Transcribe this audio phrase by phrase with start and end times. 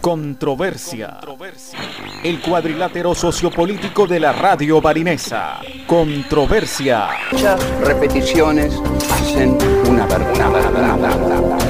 [0.00, 1.18] Controversia.
[2.24, 5.60] El cuadrilátero sociopolítico de la radio barinesa.
[5.86, 7.08] Controversia.
[7.32, 9.58] Muchas repeticiones hacen
[9.88, 11.69] una verdad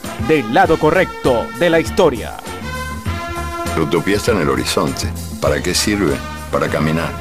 [0.27, 2.37] del lado correcto de la historia.
[3.75, 5.07] La utopía está en el horizonte.
[5.41, 6.15] ¿Para qué sirve?
[6.51, 7.11] Para caminar.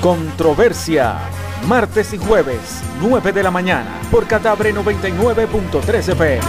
[0.00, 1.18] Controversia.
[1.66, 6.42] Martes y jueves, 9 de la mañana, por Catabre 99.3 FM.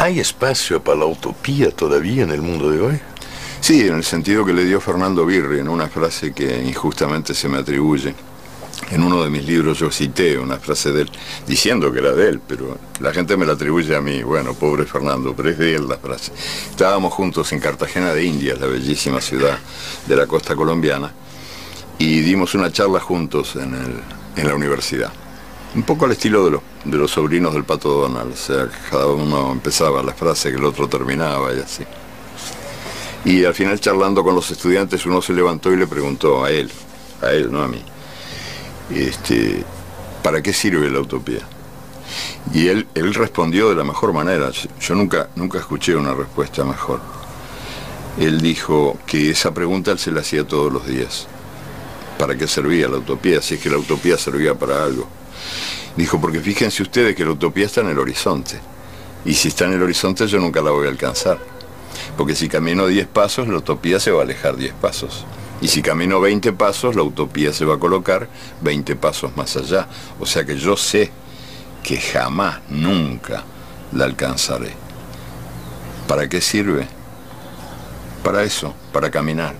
[0.00, 3.00] ¿Hay espacio para la utopía todavía en el mundo de hoy?
[3.70, 7.48] Sí, en el sentido que le dio Fernando Birri en una frase que injustamente se
[7.48, 8.12] me atribuye.
[8.90, 11.10] En uno de mis libros yo cité una frase de él,
[11.46, 14.24] diciendo que era de él, pero la gente me la atribuye a mí.
[14.24, 16.32] Bueno, pobre Fernando, pero es de él la frase.
[16.68, 19.56] Estábamos juntos en Cartagena de Indias, la bellísima ciudad
[20.04, 21.12] de la costa colombiana,
[21.96, 25.12] y dimos una charla juntos en, la universidad.
[25.76, 29.06] Un poco al estilo de los, de los sobrinos del Pato Donald, o sea, cada
[29.06, 31.84] uno empezaba la frase que el otro terminaba y así.
[33.24, 36.70] Y al final charlando con los estudiantes uno se levantó y le preguntó a él,
[37.20, 37.82] a él, no a mí,
[38.94, 39.62] este,
[40.22, 41.40] ¿para qué sirve la utopía?
[42.54, 47.00] Y él, respondió de la mejor manera, yo nunca, nunca escuché una respuesta mejor.
[48.18, 51.26] Él dijo que esa pregunta él se la hacía todos los días.
[52.18, 53.40] ¿Para qué servía la utopía?
[53.40, 55.08] Si es que la utopía servía para algo.
[55.96, 58.58] Dijo, porque fíjense ustedes que la utopía está en el horizonte.
[59.24, 61.38] Y si está en el horizonte yo nunca la voy a alcanzar.
[62.16, 65.24] Porque si camino 10 pasos, la utopía se va a alejar 10 pasos.
[65.60, 68.28] Y si camino 20 pasos, la utopía se va a colocar
[68.62, 69.86] 20 pasos más allá.
[70.18, 71.10] O sea que yo sé
[71.82, 73.44] que jamás, nunca
[73.92, 74.72] la alcanzaré.
[76.06, 76.86] ¿Para qué sirve?
[78.22, 79.54] Para eso, para caminar.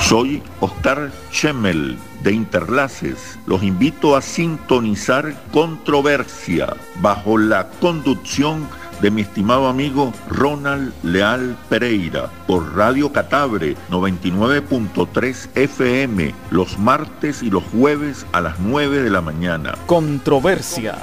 [0.00, 3.38] Soy Oscar Schemmel de Interlaces.
[3.46, 8.68] Los invito a sintonizar Controversia bajo la conducción
[9.10, 17.62] mi estimado amigo Ronald Leal Pereira por Radio Catabre 99.3 FM los martes y los
[17.64, 19.74] jueves a las 9 de la mañana.
[19.86, 20.96] Controversia.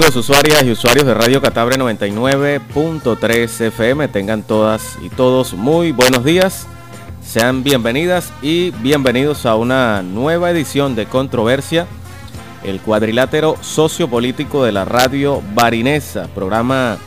[0.05, 6.23] Amigos, usuarias y usuarios de Radio Catabre 99.3 FM, tengan todas y todos muy buenos
[6.23, 6.67] días.
[7.23, 11.87] Sean bienvenidas y bienvenidos a una nueva edición de Controversia,
[12.63, 16.97] el cuadrilátero sociopolítico de la radio barinesa, programa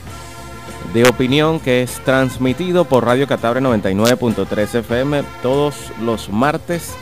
[0.93, 6.95] de opinión que es transmitido por Radio Catabre 99.3 FM todos los martes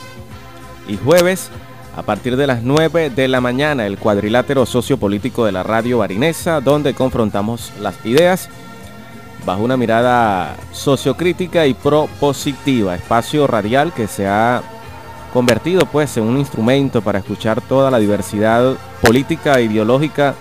[0.88, 1.50] y jueves
[1.96, 6.60] a partir de las 9 de la mañana, el cuadrilátero sociopolítico de la radio barinesa,
[6.60, 8.50] donde confrontamos las ideas
[9.46, 14.62] bajo una mirada sociocrítica y propositiva, espacio radial que se ha
[15.32, 20.34] convertido pues en un instrumento para escuchar toda la diversidad política e ideológica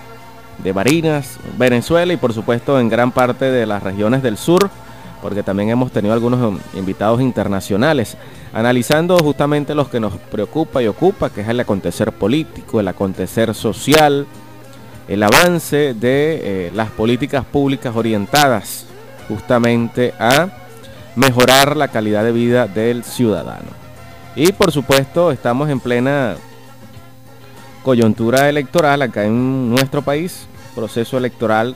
[0.61, 4.69] de Barinas, Venezuela y por supuesto en gran parte de las regiones del sur,
[5.25, 8.15] porque también hemos tenido algunos invitados internacionales
[8.53, 13.55] analizando justamente los que nos preocupa y ocupa, que es el acontecer político, el acontecer
[13.55, 14.27] social,
[15.07, 18.85] el avance de eh, las políticas públicas orientadas
[19.27, 20.49] justamente a
[21.15, 23.71] mejorar la calidad de vida del ciudadano.
[24.35, 26.35] Y por supuesto estamos en plena
[27.81, 30.45] coyuntura electoral acá en nuestro país,
[30.75, 31.75] proceso electoral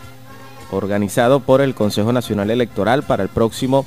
[0.72, 3.86] organizado por el Consejo Nacional Electoral para el próximo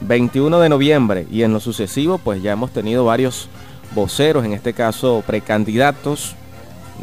[0.00, 1.26] 21 de noviembre.
[1.30, 3.48] Y en lo sucesivo pues ya hemos tenido varios
[3.94, 6.34] voceros, en este caso precandidatos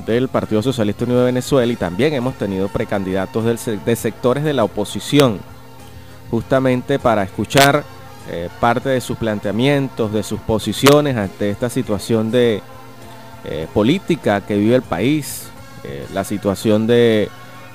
[0.06, 3.46] del Partido Socialista Unido de Venezuela y también hemos tenido precandidatos
[3.86, 5.40] de sectores de la oposición,
[6.30, 7.84] justamente para escuchar
[8.30, 12.62] eh, parte de sus planteamientos, de sus posiciones ante esta situación de
[13.46, 15.48] eh, política que vive el país,
[15.84, 17.30] eh, la situación de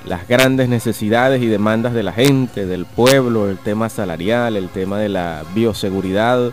[0.05, 4.97] las grandes necesidades y demandas de la gente, del pueblo, el tema salarial, el tema
[4.97, 6.51] de la bioseguridad,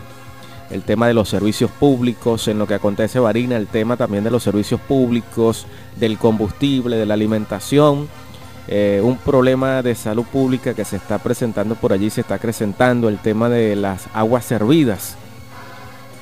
[0.69, 4.31] el tema de los servicios públicos, en lo que acontece Varina, el tema también de
[4.31, 5.65] los servicios públicos,
[5.95, 8.07] del combustible, de la alimentación,
[8.67, 13.09] eh, un problema de salud pública que se está presentando por allí, se está acrecentando
[13.09, 15.15] el tema de las aguas servidas.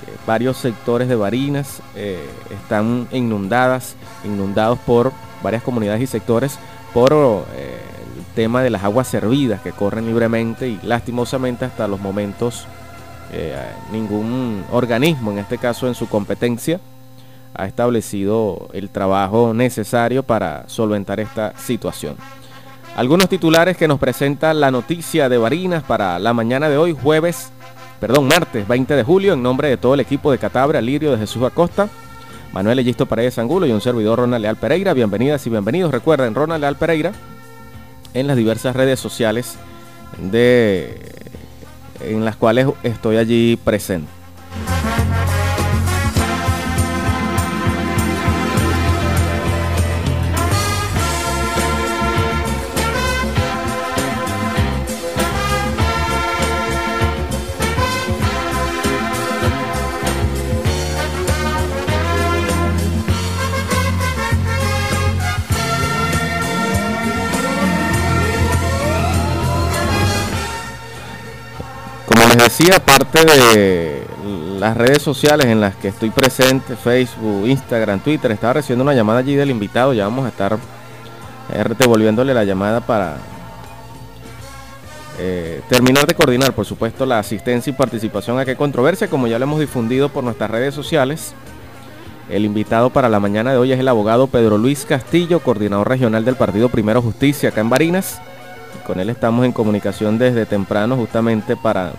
[0.08, 5.12] Eh, varios sectores de Barinas eh, están inundadas, inundados por
[5.44, 6.58] varias comunidades y sectores
[6.98, 7.78] por eh,
[8.18, 12.66] el tema de las aguas servidas que corren libremente y lastimosamente hasta los momentos
[13.32, 13.56] eh,
[13.92, 16.80] ningún organismo, en este caso en su competencia,
[17.54, 22.16] ha establecido el trabajo necesario para solventar esta situación.
[22.96, 27.52] Algunos titulares que nos presenta la noticia de Barinas para la mañana de hoy, jueves,
[28.00, 31.20] perdón, martes 20 de julio, en nombre de todo el equipo de Catabra, Lirio de
[31.20, 31.90] Jesús Acosta.
[32.58, 34.96] Manuel Egisto Paredes Angulo y un servidor Ronald Leal Pereira.
[34.96, 35.92] Bienvenidas y bienvenidos.
[35.92, 37.12] Recuerden, Ronald Leal Pereira
[38.16, 39.58] en las diversas redes sociales
[40.18, 41.00] de,
[42.00, 44.17] en las cuales estoy allí presente.
[72.68, 74.04] Decía, parte de
[74.60, 79.20] las redes sociales en las que estoy presente, Facebook, Instagram, Twitter, estaba recibiendo una llamada
[79.20, 80.58] allí del invitado, ya vamos a estar
[81.54, 83.18] eh, devolviéndole la llamada para
[85.18, 89.40] eh, terminar de coordinar, por supuesto, la asistencia y participación a qué controversia, como ya
[89.40, 91.34] lo hemos difundido por nuestras redes sociales.
[92.30, 96.26] El invitado para la mañana de hoy es el abogado Pedro Luis Castillo, coordinador regional
[96.26, 98.20] del Partido Primero Justicia acá en Barinas.
[98.86, 101.94] Con él estamos en comunicación desde temprano justamente para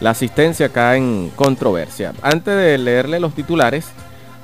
[0.00, 2.12] la asistencia acá en controversia.
[2.22, 3.86] Antes de leerle los titulares,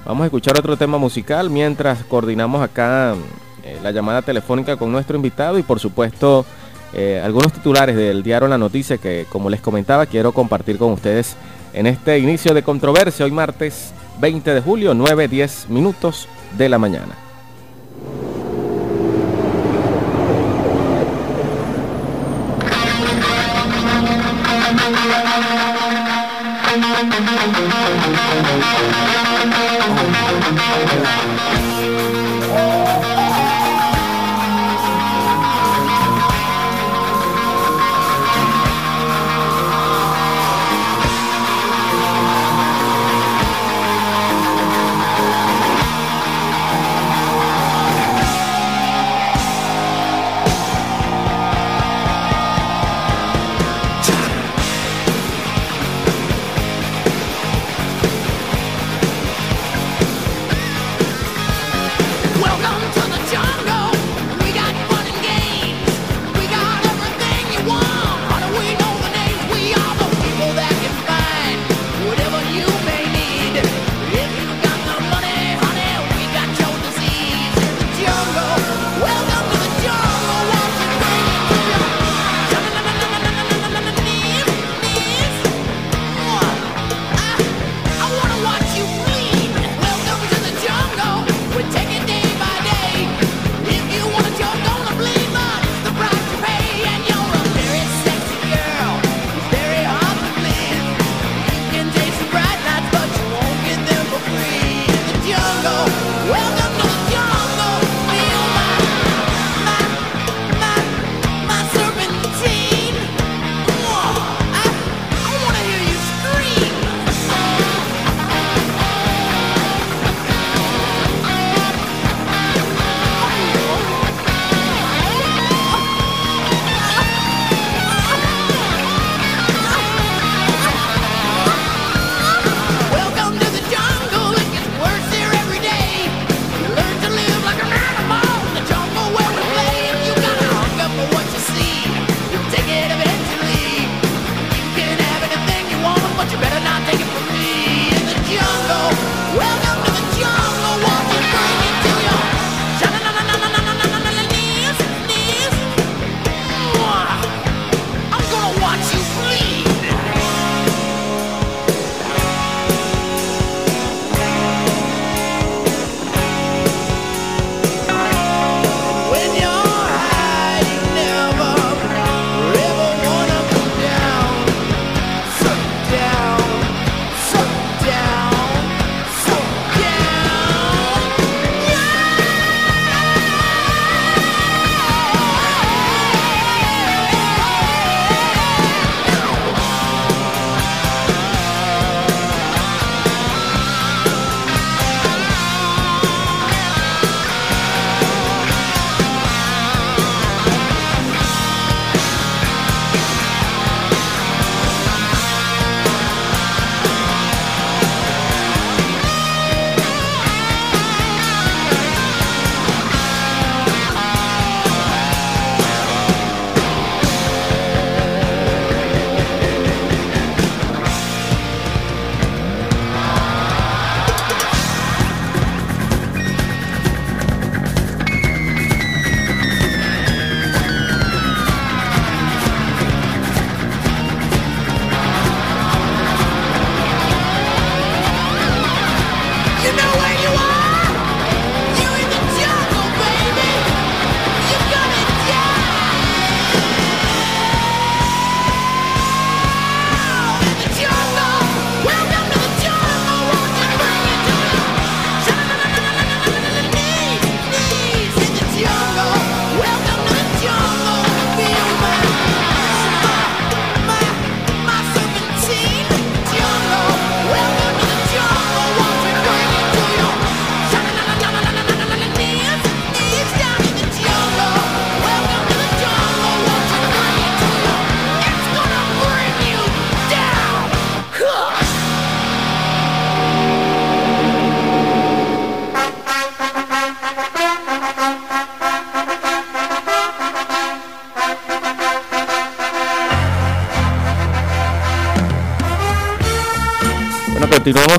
[0.05, 3.15] vamos a escuchar otro tema musical mientras coordinamos acá
[3.65, 6.45] eh, la llamada telefónica con nuestro invitado y por supuesto
[6.95, 11.37] eh, algunos titulares del diario La Noticia que como les comentaba quiero compartir con ustedes
[11.73, 16.29] en este inicio de controversia hoy martes 20 de julio 9-10 minutos
[16.59, 17.32] de la mañana.
[28.35, 28.63] Welcome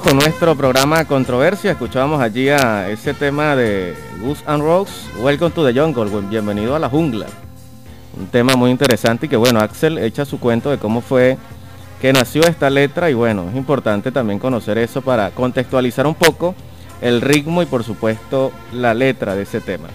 [0.03, 1.71] con nuestro programa Controversia.
[1.71, 6.79] Escuchábamos allí a ese tema de Goose and Rose, Welcome to the Jungle, bienvenido a
[6.79, 7.25] la jungla.
[8.17, 11.37] Un tema muy interesante y que bueno, Axel echa su cuento de cómo fue
[12.01, 16.53] que nació esta letra y bueno, es importante también conocer eso para contextualizar un poco
[17.01, 19.87] el ritmo y por supuesto la letra de ese tema.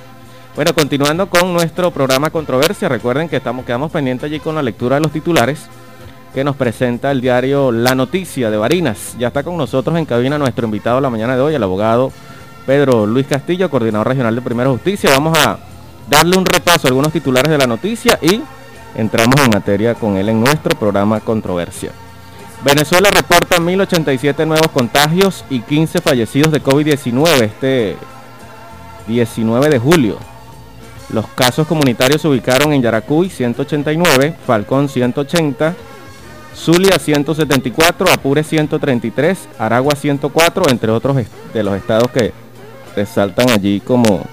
[0.56, 4.96] Bueno, continuando con nuestro programa Controversia, recuerden que estamos, quedamos pendientes allí con la lectura
[4.96, 5.68] de los titulares
[6.38, 9.16] que nos presenta el diario La Noticia de Barinas.
[9.18, 12.12] Ya está con nosotros en cabina nuestro invitado la mañana de hoy, el abogado
[12.64, 15.10] Pedro Luis Castillo, coordinador regional de Primera Justicia.
[15.10, 15.58] Vamos a
[16.08, 18.40] darle un repaso a algunos titulares de la noticia y
[18.94, 21.90] entramos en materia con él en nuestro programa Controversia.
[22.64, 27.96] Venezuela reporta 1087 nuevos contagios y 15 fallecidos de COVID-19 este
[29.08, 30.18] 19 de julio.
[31.12, 35.74] Los casos comunitarios se ubicaron en Yaracuy 189, Falcón 180,
[36.54, 41.16] Zulia 174, Apure 133, Aragua 104, entre otros
[41.54, 42.32] de los estados que
[42.96, 44.24] resaltan allí como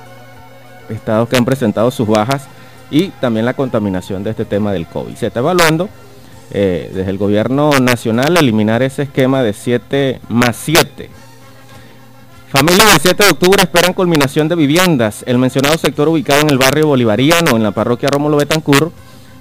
[0.90, 2.48] estados que han presentado sus bajas
[2.90, 5.16] y también la contaminación de este tema del COVID.
[5.16, 5.90] Se está evaluando
[6.52, 11.10] eh, desde el gobierno nacional eliminar ese esquema de 7 más 7.
[12.50, 15.24] Familias del 7 de octubre esperan culminación de viviendas.
[15.28, 18.92] El mencionado sector ubicado en el barrio bolivariano, en la parroquia Rómulo Betancur,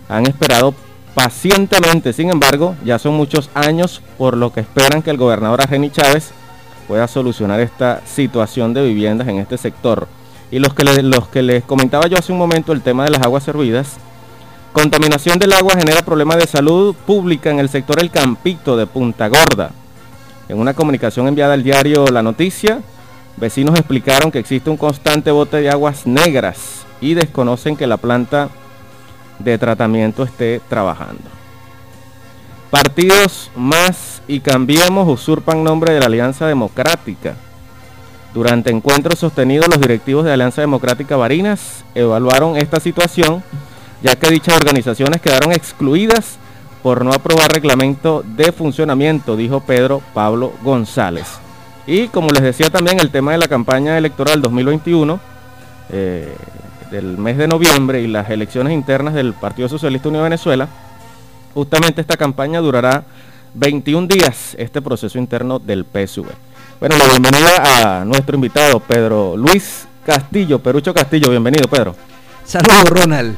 [0.09, 0.75] han esperado
[1.15, 2.13] pacientemente.
[2.13, 6.33] Sin embargo, ya son muchos años por lo que esperan que el gobernador Argeni Chávez
[6.87, 10.09] pueda solucionar esta situación de viviendas en este sector.
[10.51, 13.23] Y los que, los que les comentaba yo hace un momento, el tema de las
[13.23, 13.97] aguas servidas.
[14.73, 19.29] Contaminación del agua genera problemas de salud pública en el sector El Campito de Punta
[19.29, 19.71] Gorda.
[20.49, 22.81] En una comunicación enviada al diario La Noticia,
[23.37, 28.51] vecinos explicaron que existe un constante bote de aguas negras y desconocen que la planta
[29.39, 31.23] de tratamiento esté trabajando.
[32.71, 37.35] Partidos más y cambiemos usurpan nombre de la Alianza Democrática.
[38.33, 43.45] Durante encuentros sostenidos, los directivos de Alianza Democrática Barinas evaluaron esta situación,
[44.03, 46.39] ya que dichas organizaciones quedaron excluidas
[46.83, 51.27] por no aprobar reglamento de funcionamiento, dijo Pedro Pablo González.
[51.87, 55.21] Y como les decía también, el tema de la campaña electoral 2021,
[55.91, 56.35] eh,
[56.95, 60.69] del mes de noviembre y las elecciones internas del Partido Socialista Unido de Venezuela,
[61.53, 63.05] justamente esta campaña durará
[63.55, 66.27] 21 días, este proceso interno del PSV.
[66.79, 71.97] Bueno, la bienvenida a nuestro invitado, Pedro Luis Castillo, Perucho Castillo, bienvenido, Pedro.
[72.45, 73.37] Saludos, Ronald.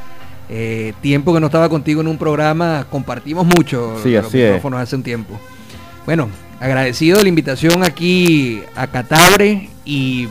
[0.50, 4.96] Eh, tiempo que no estaba contigo en un programa, compartimos mucho sí, los micrófonos hace
[4.96, 5.40] un tiempo.
[6.04, 6.28] Bueno,
[6.60, 10.28] agradecido de la invitación aquí a Catabre y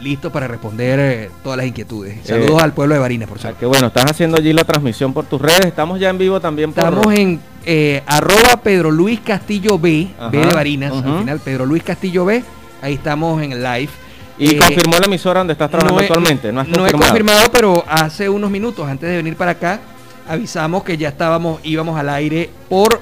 [0.00, 2.18] listo para responder eh, todas las inquietudes.
[2.18, 3.58] Eh, Saludos al pueblo de Barinas, por cierto.
[3.58, 5.66] Que bueno, estás haciendo allí la transmisión por tus redes.
[5.66, 6.84] Estamos ya en vivo también por...
[6.84, 11.82] Estamos en eh, arroba Pedro Luis Castillo B, B de Barinas, al final Pedro Luis
[11.82, 12.42] Castillo B.
[12.80, 13.90] Ahí estamos en el live.
[14.38, 16.52] ¿Y confirmó la emisora donde estás trabajando actualmente?
[16.52, 19.80] No, no he confirmado, pero hace unos minutos antes de venir para acá
[20.28, 23.00] avisamos que ya estábamos, íbamos al aire por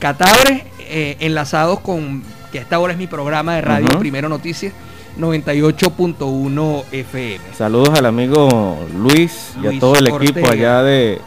[0.00, 0.66] Catabre,
[1.20, 4.72] enlazados con, que esta hora es mi programa de radio, Primero Noticias
[5.18, 7.44] 98.1 FM.
[7.56, 11.20] Saludos al amigo Luis, y a todo el equipo allá de,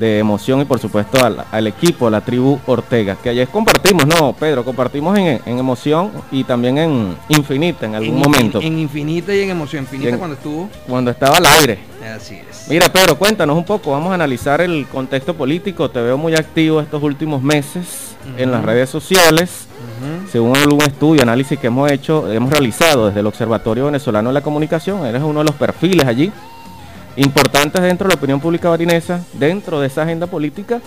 [0.00, 1.18] Emoción y por supuesto
[1.52, 6.44] al, equipo, a la tribu Ortega, que ayer compartimos, no, Pedro, compartimos en, Emoción y
[6.44, 8.60] también en Infinita en algún momento.
[8.62, 10.70] En, Infinita y en Emoción, Infinita cuando estuvo.
[10.88, 11.80] Cuando estaba al aire.
[12.16, 12.66] Así es.
[12.70, 16.80] Mira, Pedro, cuéntanos un poco, vamos a analizar el contexto político, te veo muy activo
[16.80, 19.66] estos últimos meses en las redes sociales
[20.30, 24.42] según algún estudio, análisis que hemos hecho, hemos realizado desde el Observatorio Venezolano de la
[24.42, 26.32] Comunicación, eres uno de los perfiles allí
[27.16, 30.80] importantes dentro de la opinión pública barinesa, dentro de esa agenda política,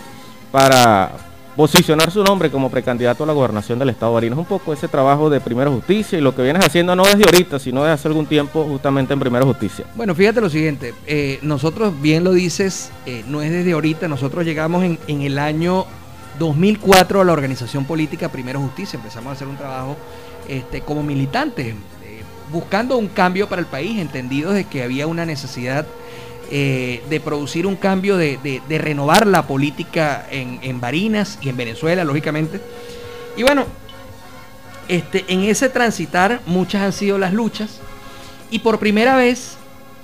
[0.51, 1.11] para
[1.55, 4.39] posicionar su nombre como precandidato a la gobernación del Estado de Barinas.
[4.39, 7.59] Un poco ese trabajo de Primera Justicia y lo que vienes haciendo no desde ahorita,
[7.59, 9.85] sino desde hace algún tiempo justamente en Primera Justicia.
[9.95, 14.45] Bueno, fíjate lo siguiente, eh, nosotros, bien lo dices, eh, no es desde ahorita, nosotros
[14.45, 15.85] llegamos en, en el año
[16.39, 18.97] 2004 a la organización política Primero Justicia.
[18.97, 19.97] Empezamos a hacer un trabajo
[20.47, 25.25] este, como militantes, eh, buscando un cambio para el país, entendidos de que había una
[25.25, 25.85] necesidad
[26.51, 32.59] eh, de producir un cambio, de, renovar la política en, Barinas y en Venezuela, lógicamente.
[33.37, 33.65] Y bueno,
[34.87, 37.79] este, en ese transitar muchas han sido las luchas
[38.51, 39.57] y por primera vez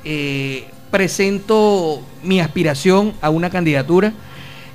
[0.06, 4.14] eh, presento mi aspiración a una candidatura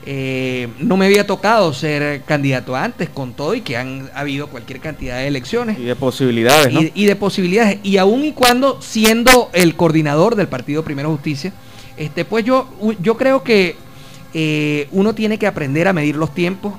[0.07, 4.81] eh, no me había tocado ser candidato antes con todo y que han habido cualquier
[4.81, 5.79] cantidad de elecciones.
[5.79, 7.79] Y de posibilidades, Y, de posibilidades.
[7.83, 11.53] Y aún y cuando siendo el coordinador del Partido Primero Justicia,
[11.97, 12.69] este, pues yo,
[13.01, 13.77] yo creo que
[14.35, 16.75] eh, uno tiene que aprender a medir los tiempos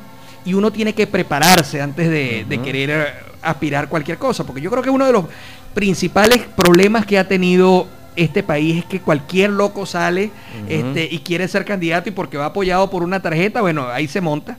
[0.45, 4.89] y uno tiene que prepararse antes de, querer aspirar cualquier cosa, porque yo creo que
[4.89, 5.25] uno de los
[5.73, 10.31] principales problemas que ha tenido este país es que cualquier loco sale
[10.67, 14.21] este, y quiere ser candidato y porque va apoyado por una tarjeta, bueno, ahí se
[14.21, 14.57] monta.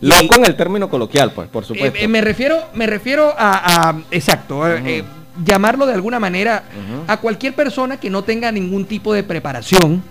[0.00, 1.98] Loco en el término coloquial, pues, por supuesto.
[1.98, 5.04] Eh, eh, me refiero, me refiero a, exacto, eh,
[5.44, 6.64] llamarlo de alguna manera
[7.06, 10.02] a cualquier persona que no tenga ningún tipo de preparación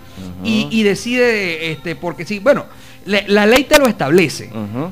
[0.44, 2.66] y, y, decide, este, porque sí, bueno,
[3.08, 4.50] la ley te lo establece.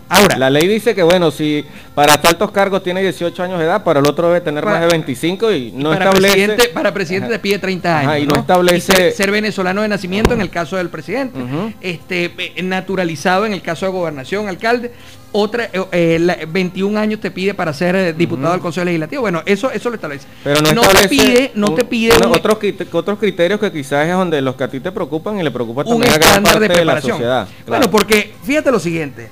[0.09, 0.39] Ahora.
[0.39, 4.01] La ley dice que, bueno, si para altos cargos tiene 18 años de edad, para
[4.01, 6.35] el otro debe tener más de 25 y no para establece.
[6.35, 8.19] Presidente, para presidente te pide 30 años.
[8.19, 9.13] y no, establece.
[9.13, 11.39] ser, venezolano de nacimiento en el caso del presidente.
[11.81, 14.93] este eh, Naturalizado en el caso de gobernación, alcalde
[15.37, 19.23] otra, eh, 21 eh, años te pide para ser eh, diputado del Consejo Legislativo.
[19.23, 20.27] Bueno, eso, eso lo establece.
[20.43, 22.59] Pero no, te pide, no te pide otros,
[22.93, 25.85] otros criterios que quizás es donde los que a ti te preocupan y le preocupa
[25.85, 27.11] también a gran parte de, preparación.
[27.11, 27.49] la sociedad.
[27.67, 29.29] Bueno, porque fíjate lo siguiente.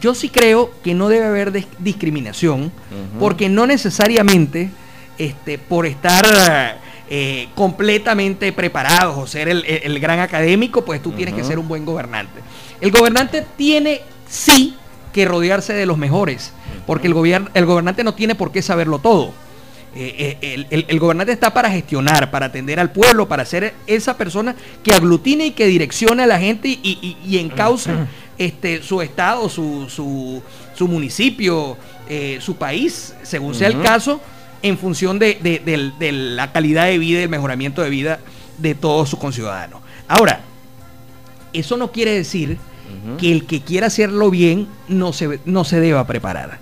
[0.00, 2.72] Yo sí creo que no debe haber discriminación,
[3.18, 4.70] porque no necesariamente
[5.18, 6.26] este, por estar
[7.10, 11.84] eh, completamente preparados o ser el, gran académico, pues tú tienes que ser un buen
[11.84, 12.40] gobernante.
[12.80, 14.74] El gobernante tiene sí
[15.14, 16.52] que rodearse de los mejores,
[16.86, 19.32] porque el, gobierno, el gobernante no tiene por qué saberlo todo.
[19.96, 24.56] Eh, eh, el, gobernante está para gestionar, para atender al pueblo, para ser esa persona
[24.82, 27.92] que aglutine y que direccione a la gente y, y, encauce
[28.36, 31.76] este, su estado, su, su, municipio,
[32.08, 34.20] eh, su país, según sea el caso,
[34.62, 38.18] en función de, de, la calidad de vida y el mejoramiento de vida
[38.58, 39.80] de todos sus conciudadanos.
[40.08, 40.40] Ahora,
[41.52, 42.58] eso no quiere decir
[43.18, 46.58] que el que quiera hacerlo bien no se, no se deba preparar.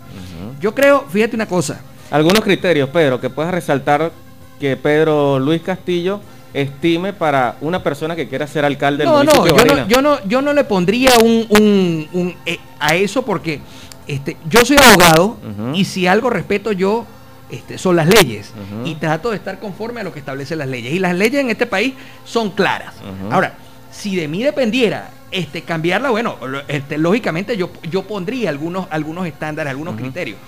[0.61, 1.80] Yo creo, fíjate una cosa.
[2.11, 4.12] Algunos criterios, Pedro, que puedas resaltar
[4.61, 6.20] que Pedro Luis Castillo
[6.54, 10.24] estime para una persona que quiera ser alcalde del municipio no, yo no, yo no,
[10.26, 13.61] yo no le pondría un, un, eh, a eso porque
[14.06, 15.38] este, yo soy abogado
[15.74, 17.06] y si algo respeto yo
[17.50, 18.52] este, son las leyes
[18.85, 20.92] y trato de estar conforme a lo que establecen las leyes.
[20.92, 22.94] Y las leyes en este país son claras.
[23.30, 23.54] Ahora,
[23.90, 26.36] si de mí dependiera este, cambiarla, bueno,
[26.68, 30.38] este, lógicamente yo, yo pondría algunos, algunos estándares, algunos criterios.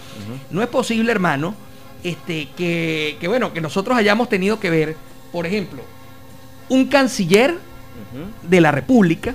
[0.50, 1.54] No es posible, hermano,
[2.02, 4.96] este, que, bueno, que nosotros hayamos tenido que ver,
[5.32, 5.82] por ejemplo,
[6.68, 7.58] un canciller
[8.42, 9.34] de la República,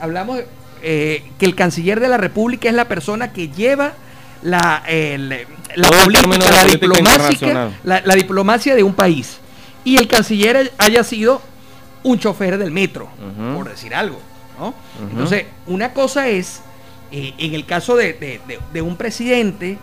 [0.00, 0.40] hablamos
[0.82, 3.94] eh, que el canciller de la República es la persona que lleva
[4.42, 4.82] la,
[5.74, 9.38] la, política, la, diplomacia, la, diplomacia de un país.
[9.84, 11.40] Y el canciller haya sido
[12.02, 13.08] un chofer del metro,
[13.54, 14.20] por decir algo.
[15.10, 16.60] Entonces, una cosa es,
[17.10, 18.40] eh, en el caso de,
[18.82, 19.78] un presidente,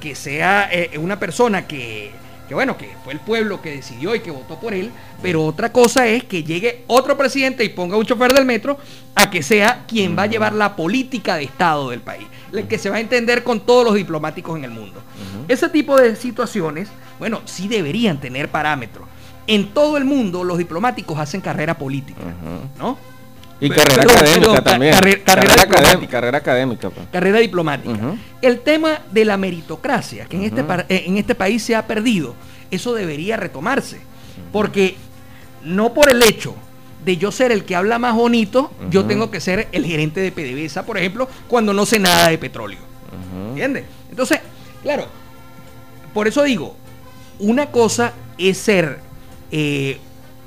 [0.00, 2.12] que sea eh, una persona que,
[2.50, 4.90] bueno, que fue el pueblo que decidió y que votó por él,
[5.22, 8.78] pero otra cosa es que llegue otro presidente y ponga un chofer del metro
[9.14, 12.78] a que sea quien va a llevar la política de Estado del país, el que
[12.78, 15.02] se va a entender con todos los diplomáticos en el mundo.
[15.48, 19.08] Ese tipo de situaciones, bueno, sí deberían tener parámetros.
[19.46, 22.20] En todo el mundo los diplomáticos hacen carrera política,
[22.78, 22.98] ¿no?
[23.60, 24.92] Y carrera académica también.
[25.24, 26.10] carrera, académica.
[26.10, 26.90] Carrera académica.
[26.90, 27.06] Pues.
[27.10, 28.14] Carrera diplomática.
[28.42, 32.34] El tema de la meritocracia, que en, este, eh, en este país se ha perdido,
[32.70, 34.00] eso debería retomarse.
[34.52, 34.96] Porque
[35.64, 36.54] no por el hecho
[37.04, 40.32] de yo ser el que habla más bonito, yo tengo que ser el gerente de
[40.32, 42.80] PDVSA, por ejemplo, cuando no sé nada de petróleo.
[43.50, 43.84] ¿Entiendes?
[44.10, 44.40] Entonces,
[44.82, 45.06] claro,
[46.12, 46.76] por eso digo,
[47.38, 49.00] una cosa es ser
[49.50, 49.98] eh,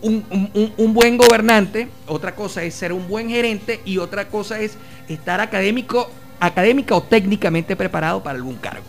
[0.01, 5.41] un, buen gobernante, otra cosa es ser un buen gerente y otra cosa es estar
[5.41, 6.09] académico,
[6.39, 8.85] académica o técnicamente preparado para algún cargo.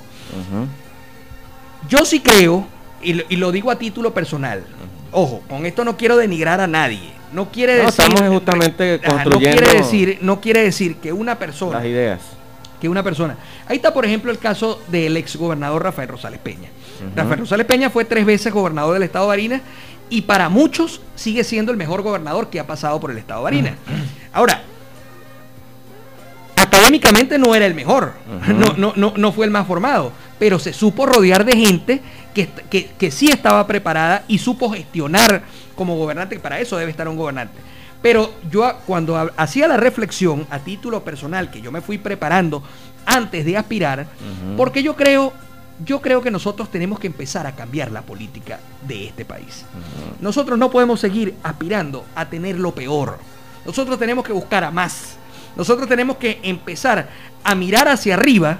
[1.88, 2.66] Yo sí creo,
[3.02, 4.64] y lo, digo a título personal,
[5.12, 7.20] ojo, con esto no quiero denigrar a nadie.
[7.32, 8.06] No quiere decir.
[8.06, 9.30] Estamos justamente construyendo.
[9.30, 11.78] No quiere decir, no quiere decir que una persona.
[11.78, 12.20] Las ideas.
[12.80, 13.36] Que una persona.
[13.68, 16.70] Ahí está, por ejemplo, el caso del ex gobernador Rafael Rosales Peña.
[17.14, 19.62] Rafael Rosales Peña fue tres veces gobernador del estado de Barinas
[20.10, 23.44] y para muchos sigue siendo el mejor gobernador que ha pasado por el estado de
[23.44, 23.74] Barinas.
[24.32, 24.62] Ahora,
[26.56, 28.14] académicamente no era el mejor,
[28.76, 32.02] no, no, no, fue el más formado, pero se supo rodear de gente
[32.34, 32.48] que,
[32.98, 35.42] que, sí estaba preparada y supo gestionar
[35.74, 37.58] como gobernante, que para eso debe estar un gobernante.
[38.02, 42.62] Pero yo cuando hacía la reflexión a título personal, que yo me fui preparando
[43.06, 44.06] antes de aspirar,
[44.56, 45.32] porque yo creo
[45.84, 49.64] yo creo que nosotros tenemos que empezar a cambiar la política de este país.
[50.20, 53.18] Nosotros no podemos seguir aspirando a tener lo peor.
[53.64, 55.16] Nosotros tenemos que buscar a más.
[55.56, 57.08] Nosotros tenemos que empezar
[57.42, 58.58] a mirar hacia arriba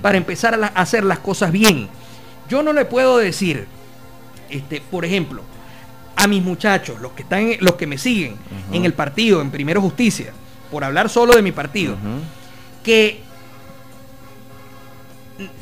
[0.00, 1.88] para empezar a, hacer las cosas bien.
[2.48, 3.66] Yo no le puedo decir,
[4.48, 5.42] este, por ejemplo,
[6.16, 8.36] a mis muchachos, los que están, los que me siguen
[8.72, 10.32] en el partido, en Primero Justicia,
[10.70, 11.96] por hablar solo de mi partido,
[12.84, 13.22] que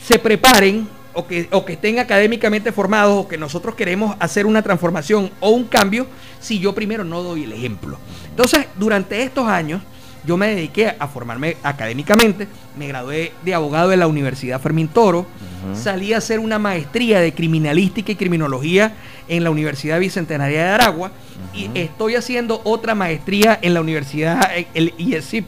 [0.02, 4.62] se preparen o que, o que estén académicamente formados o que nosotros queremos hacer una
[4.62, 6.07] transformación o un cambio
[6.38, 7.98] si yo primero no doy el ejemplo.
[8.31, 9.83] Entonces, durante estos años,
[10.24, 12.46] yo me dediqué a formarme académicamente,
[12.78, 15.26] me gradué de abogado de la Universidad Fermín Toro,
[15.74, 18.94] salí a hacer una maestría de criminalística y criminología
[19.26, 21.11] en la Universidad Bicentenaria de Aragua
[21.52, 24.40] y estoy haciendo otra maestría en la Universidad,
[24.72, 25.46] el IESIP,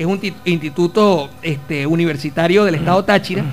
[0.00, 3.44] que es un instituto este, universitario del Estado Táchira.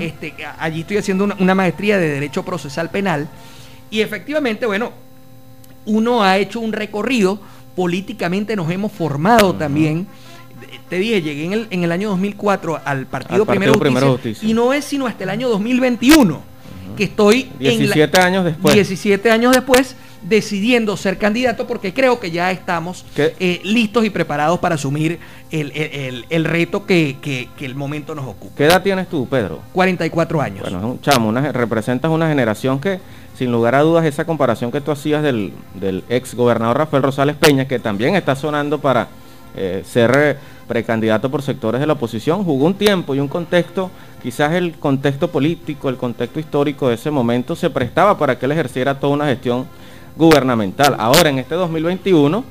[0.00, 3.28] este, allí estoy haciendo una, una maestría de Derecho Procesal Penal
[3.88, 4.90] y efectivamente, bueno,
[5.86, 7.38] uno ha hecho un recorrido,
[7.76, 10.08] políticamente nos hemos formado también.
[10.88, 14.12] Te dije, llegué en el, en el año 2004 al Partido, Al Partido Primero, Primero
[14.14, 16.42] Justicia, y no es sino hasta el año 2021
[16.96, 18.74] que estoy en 17 la- años después.
[18.74, 24.58] 17 años después decidiendo ser candidato porque creo que ya estamos eh, listos y preparados
[24.60, 25.18] para asumir
[25.50, 28.54] el, el- el- el reto que, que- que el momento nos ocupa.
[28.56, 29.60] ¿Qué edad tienes tú, Pedro?
[29.72, 30.62] 44 años.
[30.62, 33.00] Bueno, es un chamo, una, representas una generación que,
[33.36, 37.36] sin lugar a dudas, esa comparación que tú hacías del, del ex gobernador Rafael Rosales
[37.36, 39.08] Peña, que también está sonando para
[39.56, 40.36] eh, ser eh,
[40.68, 43.90] precandidato por sectores de la oposición, jugó un tiempo y un contexto,
[44.22, 48.52] quizás el contexto político, el contexto histórico de ese momento se prestaba para que él
[48.52, 49.66] ejerciera toda una gestión
[50.16, 50.96] gubernamental.
[50.98, 52.44] Ahora, en este 2021,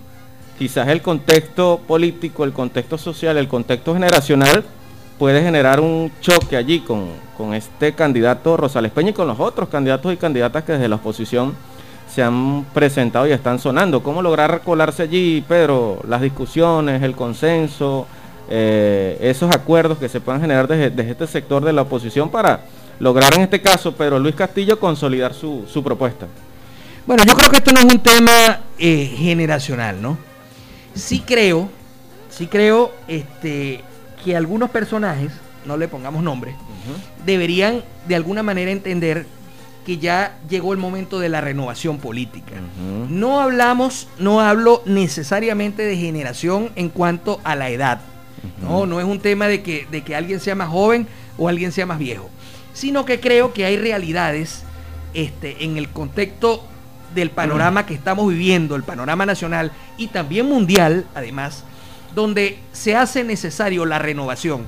[0.57, 4.63] quizás el contexto político, el contexto social, el contexto generacional
[5.17, 9.69] puede generar un choque allí con, con este candidato Rosales Peña y con los otros
[9.69, 11.53] candidatos y candidatas que desde la oposición
[12.13, 14.03] se han presentado y están sonando.
[14.03, 15.99] ¿Cómo lograr colarse allí, Pedro?
[16.07, 18.05] Las discusiones, el consenso,
[18.49, 22.61] eh, esos acuerdos que se puedan generar desde, desde este sector de la oposición para
[22.99, 26.27] lograr en este caso, Pedro Luis Castillo, consolidar su, su propuesta.
[27.05, 30.17] Bueno, yo creo que esto no es un tema eh, generacional, ¿no?
[30.93, 31.69] Sí creo,
[32.29, 33.81] sí creo este,
[34.23, 35.31] que algunos personajes,
[35.65, 36.55] no le pongamos nombre,
[37.25, 39.25] deberían de alguna manera entender
[39.85, 42.53] que ya llegó el momento de la renovación política.
[43.09, 48.01] No hablamos, no hablo necesariamente de generación en cuanto a la edad.
[48.61, 51.71] No, no es un tema de que, de que alguien sea más joven o alguien
[51.71, 52.29] sea más viejo,
[52.73, 54.63] sino que creo que hay realidades
[55.13, 56.63] este, en el contexto
[57.13, 61.63] del panorama que estamos viviendo, el panorama nacional y también mundial, además,
[62.15, 64.65] donde se hace necesario la renovación.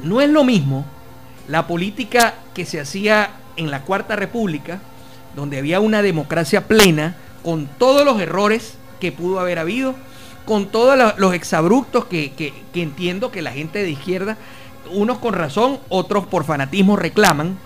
[0.00, 0.84] No es lo mismo
[1.48, 4.80] la política que se hacía en la Cuarta República,
[5.36, 9.94] donde había una democracia plena, con todos los errores que pudo haber habido,
[10.46, 14.36] con todos lo- los exabruptos que, que- que entiendo que la gente de izquierda,
[14.90, 17.56] unos con razón, otros por fanatismo reclaman,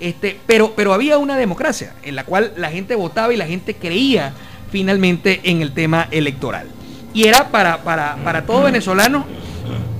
[0.00, 3.74] este, pero, pero había una democracia en la cual la gente votaba y la gente
[3.74, 4.32] creía
[4.70, 6.68] finalmente en el tema electoral.
[7.12, 9.24] Y era para, para, para todo venezolano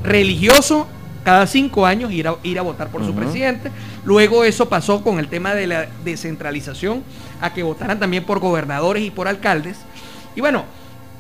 [0.02, 0.88] religioso
[1.24, 3.70] cada cinco años ir a, ir a votar por su presidente.
[4.04, 7.02] Luego eso pasó con el tema de la descentralización,
[7.40, 9.78] a que votaran también por gobernadores y por alcaldes.
[10.36, 10.64] Y bueno,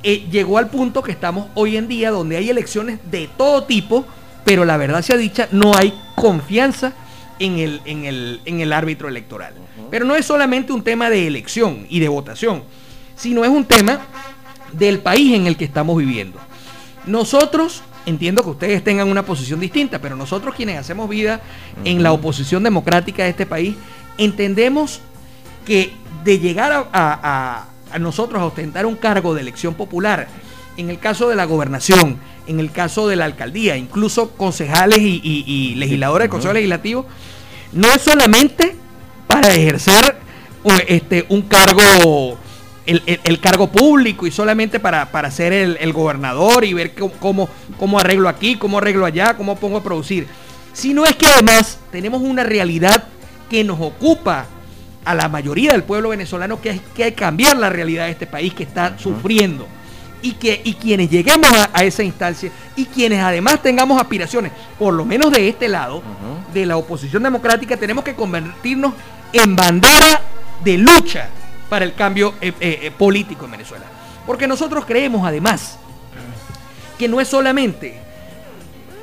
[0.02, 4.04] eh, llegó al punto que estamos hoy en día donde hay elecciones de todo tipo,
[4.44, 6.92] pero la verdad sea dicha, no hay confianza
[7.38, 9.54] en el, en el, en el árbitro electoral.
[9.90, 12.62] Pero no es solamente un tema de elección y de votación,
[13.16, 14.00] sino es un tema
[14.72, 16.38] del país en el que estamos viviendo.
[17.06, 21.40] Nosotros, entiendo que ustedes tengan una posición distinta, pero nosotros quienes hacemos vida
[21.84, 23.74] en la oposición democrática de este país,
[24.18, 25.00] entendemos
[25.66, 25.92] que
[26.24, 30.26] de llegar a, a- a- a nosotros a ostentar un cargo de elección popular,
[30.76, 35.20] en el caso de la gobernación, en el caso de la alcaldía, incluso concejales y,
[35.22, 37.06] y- y legisladores del Consejo Legislativo,
[37.72, 38.76] no es solamente
[39.26, 40.16] para ejercer
[40.86, 42.38] este, un cargo,
[42.86, 46.92] el, el- el cargo público y solamente para, para ser el, el gobernador y ver
[47.18, 50.26] cómo, cómo, arreglo aquí, cómo arreglo allá, cómo pongo a producir,
[50.72, 53.04] sino es que además tenemos una realidad
[53.50, 54.46] que nos ocupa
[55.04, 58.12] a la mayoría del pueblo venezolano que hay que hay que cambiar la realidad de
[58.12, 59.66] este país que está sufriendo
[60.24, 64.94] y que y quienes lleguemos a, a esa instancia y quienes además tengamos aspiraciones, por
[64.94, 66.02] lo menos de este lado,
[66.52, 68.94] de la oposición democrática, tenemos que convertirnos
[69.34, 70.22] en bandera
[70.64, 71.28] de lucha
[71.68, 73.84] para el cambio eh, eh, eh, político en Venezuela.
[74.26, 75.78] Porque nosotros creemos además
[76.98, 78.00] que no es solamente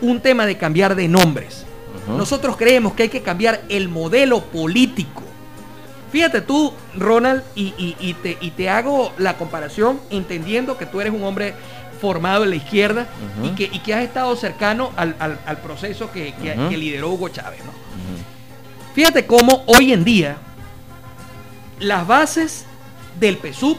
[0.01, 1.65] un tema de cambiar de nombres.
[2.07, 5.21] Nosotros creemos que hay que cambiar el modelo político.
[6.11, 10.99] Fíjate tú, Ronald, y, y- y te, y te hago la comparación entendiendo que tú
[11.01, 11.53] eres un hombre
[12.01, 13.07] formado en la izquierda
[13.43, 16.69] y, que, y que has estado cercano al, al- al proceso que, que- Ujú.
[16.69, 17.59] que lideró Hugo Chávez.
[17.63, 17.71] ¿no?
[18.93, 20.37] Fíjate cómo hoy en día
[21.79, 22.65] las bases
[23.19, 23.77] del PSUV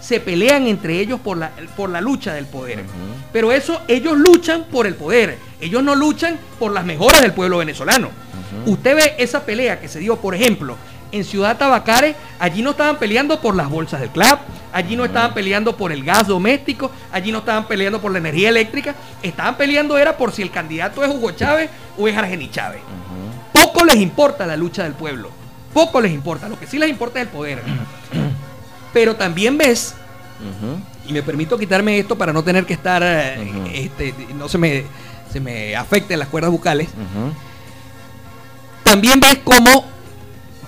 [0.00, 2.84] se pelean entre ellos por la, por la lucha del poder.
[3.32, 5.38] Pero eso, ellos luchan por el poder.
[5.60, 8.08] Ellos no luchan por las mejoras del pueblo venezolano.
[8.66, 10.76] Usted ve esa pelea que se dio, por ejemplo,
[11.12, 14.38] en Ciudad Tabacare, allí no estaban peleando por las bolsas del club,
[14.72, 18.48] allí no estaban peleando por el gas doméstico, allí no estaban peleando por la energía
[18.48, 22.80] eléctrica, estaban peleando era por si el candidato es Hugo Chávez o es Argeni Chávez.
[23.52, 25.30] Poco les importa la lucha del pueblo,
[25.72, 27.62] poco les importa, lo que sí les importa es el poder.
[28.92, 29.94] Pero también ves,
[31.06, 34.84] y me permito quitarme esto para no tener que estar, eh, este, no se me,
[35.30, 36.88] se me afecten las cuerdas bucales,
[38.82, 39.97] también ves como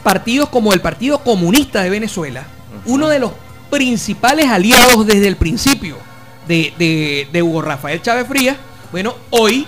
[0.02, 2.46] partidos como el Partido Comunista de Venezuela,
[2.86, 3.32] uno de los
[3.70, 5.96] principales aliados desde el principio
[6.48, 8.56] de, Hugo Rafael Chávez Frías,
[8.90, 9.66] bueno, hoy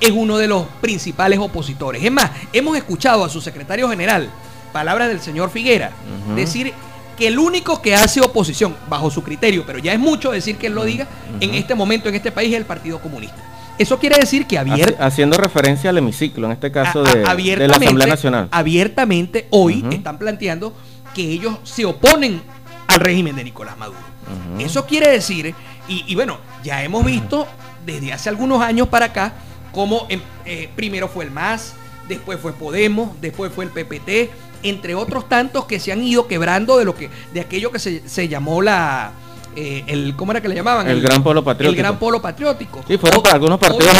[0.00, 2.02] es uno de los principales opositores.
[2.04, 4.30] Es más, hemos escuchado a su secretario general,
[4.72, 5.92] palabras del señor Figuera,
[6.34, 6.72] decir
[7.16, 10.68] que el único que hace oposición, bajo su criterio, pero ya es mucho decir que
[10.68, 11.06] él lo diga,
[11.40, 13.49] en este momento en este país es el Partido Comunista.
[13.80, 15.02] Eso quiere decir que abiertamente...
[15.02, 17.22] Haciendo referencia al hemiciclo, en este caso de,
[17.66, 18.48] la Asamblea Nacional.
[18.50, 20.74] Abiertamente hoy están planteando
[21.14, 22.42] que ellos se oponen
[22.88, 23.98] al régimen de Nicolás Maduro.
[24.58, 25.54] Eso quiere decir,
[25.88, 27.46] y, bueno, ya hemos visto
[27.86, 29.32] desde hace algunos años para acá
[29.72, 31.72] cómo em, eh, primero fue el MAS,
[32.06, 34.30] después fue Podemos, después fue el PPT,
[34.62, 38.28] entre otros tantos que se han ido quebrando de lo que de aquello que se
[38.28, 39.12] llamó la
[39.56, 40.88] eh, el ¿cómo era que le llamaban?
[40.88, 41.78] El, Gran Polo Patriótico.
[41.78, 42.84] El Gran Polo Patriótico.
[42.86, 43.94] Sí, fueron para algunos partidos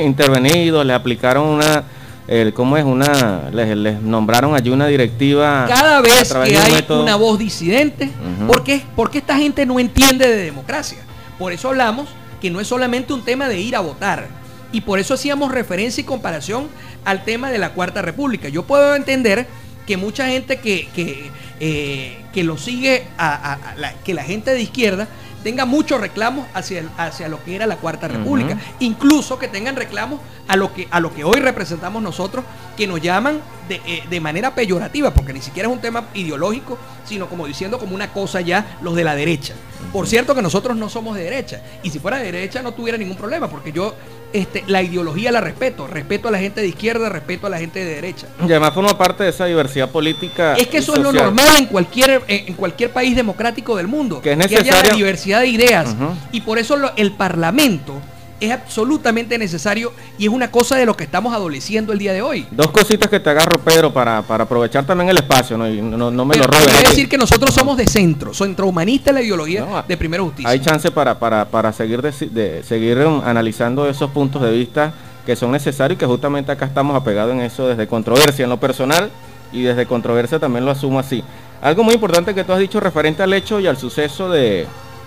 [0.00, 1.84] intervenidos, le aplicaron una
[2.28, 2.84] el, ¿cómo es?
[2.84, 8.10] una les, nombraron allí una directiva cada vez que hay una voz disidente
[8.46, 8.82] ¿por, qué?
[8.94, 10.98] porque esta gente no entiende de democracia
[11.38, 12.06] por eso hablamos
[12.42, 14.28] que no es solamente un tema de ir a votar
[14.72, 16.68] y por eso hacíamos referencia y comparación
[17.06, 19.46] al tema de la cuarta república yo puedo entender
[19.86, 24.60] que mucha gente que, que eh, que lo sigue, a, la, que la gente de
[24.60, 25.08] izquierda
[25.42, 28.58] tenga muchos reclamos hacia, hacia lo que era la Cuarta República.
[28.80, 32.44] Incluso que tengan reclamos a lo que, a lo que hoy representamos nosotros,
[32.76, 36.78] que nos llaman de, eh, de, manera peyorativa, porque ni siquiera es un tema ideológico,
[37.04, 39.54] sino como diciendo como una cosa ya los de la derecha.
[39.92, 42.98] Por cierto que nosotros no somos de derecha, y si fuera de derecha no tuviera
[42.98, 43.94] ningún problema, porque yo
[44.32, 47.84] este, la ideología la respeto, respeto a la gente de izquierda, respeto a la gente
[47.84, 48.26] de derecha.
[48.40, 50.54] Y además forma parte de esa diversidad política.
[50.54, 54.20] Es que eso es lo normal en cualquier, en cualquier país democrático del mundo.
[54.20, 54.72] Que, es necesario...
[54.72, 55.94] haya diversidad de ideas.
[56.32, 58.00] Y por eso el Parlamento
[58.40, 62.22] es absolutamente necesario y es una cosa de lo que estamos adoleciendo el día de
[62.22, 62.46] hoy.
[62.50, 65.68] Dos cositas que te agarro, Pedro, para, aprovechar también el espacio, ¿no?
[65.68, 66.66] Y no, me lo robes.
[66.66, 70.48] Quiero decir que nosotros somos de centro, centro humanista en la ideología de primera justicia.
[70.48, 74.92] Hay chance para, para, seguir, de, seguir analizando esos puntos de vista
[75.26, 78.58] que son necesarios y que justamente acá estamos apegados en eso desde controversia en lo
[78.58, 79.10] personal
[79.52, 81.22] y desde controversia también lo asumo así.
[81.60, 84.66] Algo muy importante que tú has dicho referente al hecho y al suceso de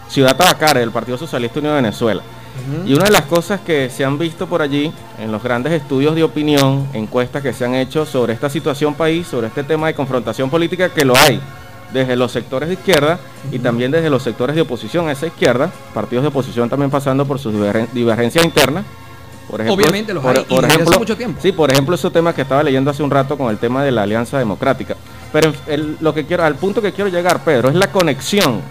[0.10, 2.22] Ciudad Tabacare, del Partido Socialista Unido de Venezuela.
[2.86, 6.16] Y una de las cosas que se han visto por allí, en los grandes estudios
[6.16, 9.94] de opinión, encuestas que se han hecho sobre esta situación país, sobre este tema de
[9.94, 11.40] confrontación política, que lo hay
[11.94, 13.20] desde los sectores de izquierda
[13.52, 17.26] y también desde los sectores de oposición a esa izquierda, partidos de oposición también pasando
[17.26, 17.54] por sus
[17.94, 18.86] divergencias internas.
[19.50, 21.40] Por ejemplo, Obviamente los hay, por, ejemplo, mucho tiempo.
[21.42, 23.92] Sí, por ejemplo, ese tema que estaba leyendo hace un rato con el tema de
[23.92, 24.96] la Alianza Democrática.
[25.34, 25.52] Pero
[26.00, 28.62] lo que quiero, al punto que quiero llegar, Pedro, es la conexión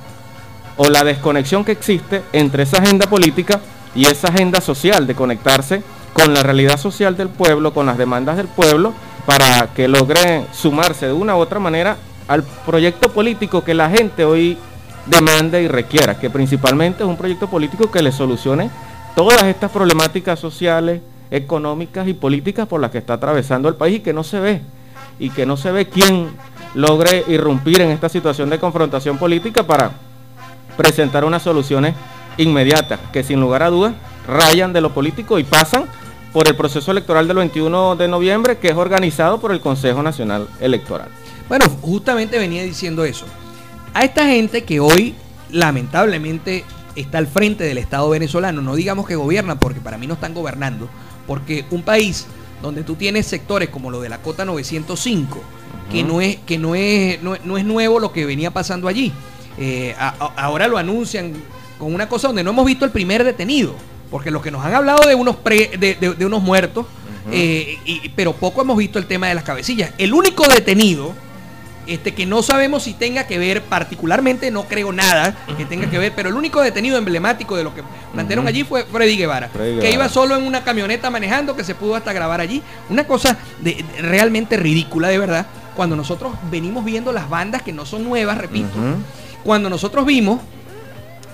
[0.77, 3.61] o la desconexión que existe entre esa agenda política
[3.95, 8.37] y esa agenda social de conectarse con la realidad social del pueblo, con las demandas
[8.37, 8.93] del pueblo,
[9.27, 11.97] para que logre sumarse de una u otra manera
[12.29, 14.59] al proyecto político que la gente hoy
[15.07, 18.71] demanda y requiera, que principalmente es un proyecto político que le solucione
[19.17, 21.01] todas estas problemáticas sociales,
[21.31, 24.63] económicas y políticas por las que está atravesando el país y que no se ve,
[25.19, 26.31] y que no se ve quién
[26.75, 29.93] logre irrumpir en esta situación de confrontación política para
[30.77, 31.95] presentar unas soluciones
[32.41, 33.95] inmediatas que sin lugar a dudas
[34.27, 35.85] rayan de lo político y pasan
[36.33, 40.49] por el proceso electoral del 21 de noviembre que es organizado por el Consejo Nacional
[40.61, 41.09] Electoral.
[41.49, 43.27] Bueno, justamente venía diciendo eso.
[43.93, 45.15] A esta gente que hoy
[45.51, 46.65] lamentablemente
[46.95, 50.35] está al frente del Estado venezolano, no digamos que gobiernan porque para mí no están
[50.35, 50.89] gobernando,
[51.27, 52.27] porque un país
[52.63, 55.43] donde tú tienes sectores como lo de la cota 905,
[55.91, 59.13] que no es que no es no, es nuevo lo que venía pasando allí.
[59.59, 59.95] Eh,
[60.37, 61.35] ahora lo anuncian
[61.81, 63.75] con una cosa donde no hemos visto el primer detenido,
[64.11, 66.87] porque los que nos han hablado de unos, de, unos muertos,
[67.33, 67.79] eh,
[68.15, 69.93] pero poco hemos visto el tema de las cabecillas.
[69.97, 71.15] El único detenido,
[71.87, 75.99] este, que no sabemos si tenga que ver, particularmente no creo nada que tenga que
[75.99, 79.91] ver, pero el único detenido emblemático de lo que plantearon allí fue Freddy Guevara, que
[79.91, 82.63] iba solo en una camioneta manejando, que se pudo hasta grabar allí.
[82.91, 87.87] Una cosa de, realmente ridícula, de verdad, cuando nosotros venimos viendo las bandas que no
[87.87, 88.69] son nuevas, repito,
[89.43, 90.41] cuando nosotros vimos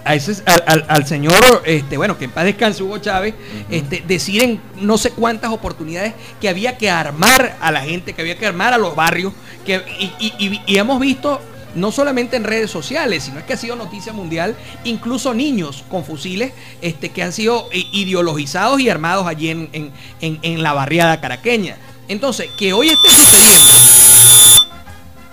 [0.07, 3.35] a ese, al, al- al señor, este, bueno, que en paz descanse Hugo Chávez,
[3.71, 8.23] este, decir en no sé cuántas oportunidades que había que armar a la gente, que
[8.23, 9.33] había que armar a los barrios,
[9.65, 11.41] que, y, y- y- y hemos visto
[11.75, 16.05] no solamente en redes sociales, sino es que ha sido noticia mundial, incluso niños con
[16.07, 19.93] fusiles este, que han sido ideologizados y armados allí en, en-
[20.23, 21.77] en- en la barriada caraqueña.
[22.09, 23.75] Entonces, que hoy esté sucediendo,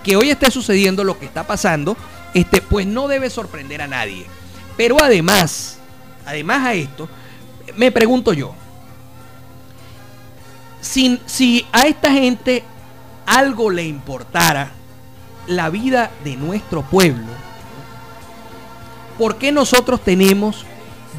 [0.02, 1.96] que hoy esté sucediendo lo que está pasando,
[2.34, 4.26] este, pues no debe sorprender a nadie.
[4.76, 5.78] Pero además,
[6.26, 7.08] además a esto,
[7.76, 8.54] me pregunto yo,
[10.80, 12.62] si, si a esta gente
[13.26, 14.72] algo le importara
[15.46, 17.26] la vida de nuestro pueblo,
[19.18, 20.64] ¿por qué nosotros tenemos,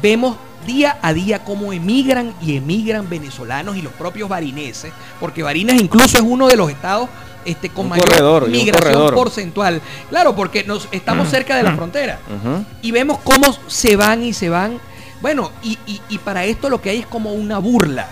[0.02, 0.36] vemos
[0.66, 4.92] día a día cómo emigran y emigran venezolanos y los propios barineses?
[5.18, 7.08] Porque Barinas incluso es uno de los estados
[7.46, 9.80] este, con Un mayor corredor, migración porcentual.
[10.10, 12.64] Claro, porque nos estamos cerca de la frontera Ujú.
[12.82, 14.78] y vemos cómo se van y se van.
[15.22, 18.08] Bueno, y, y- y para esto lo que hay es como una burla.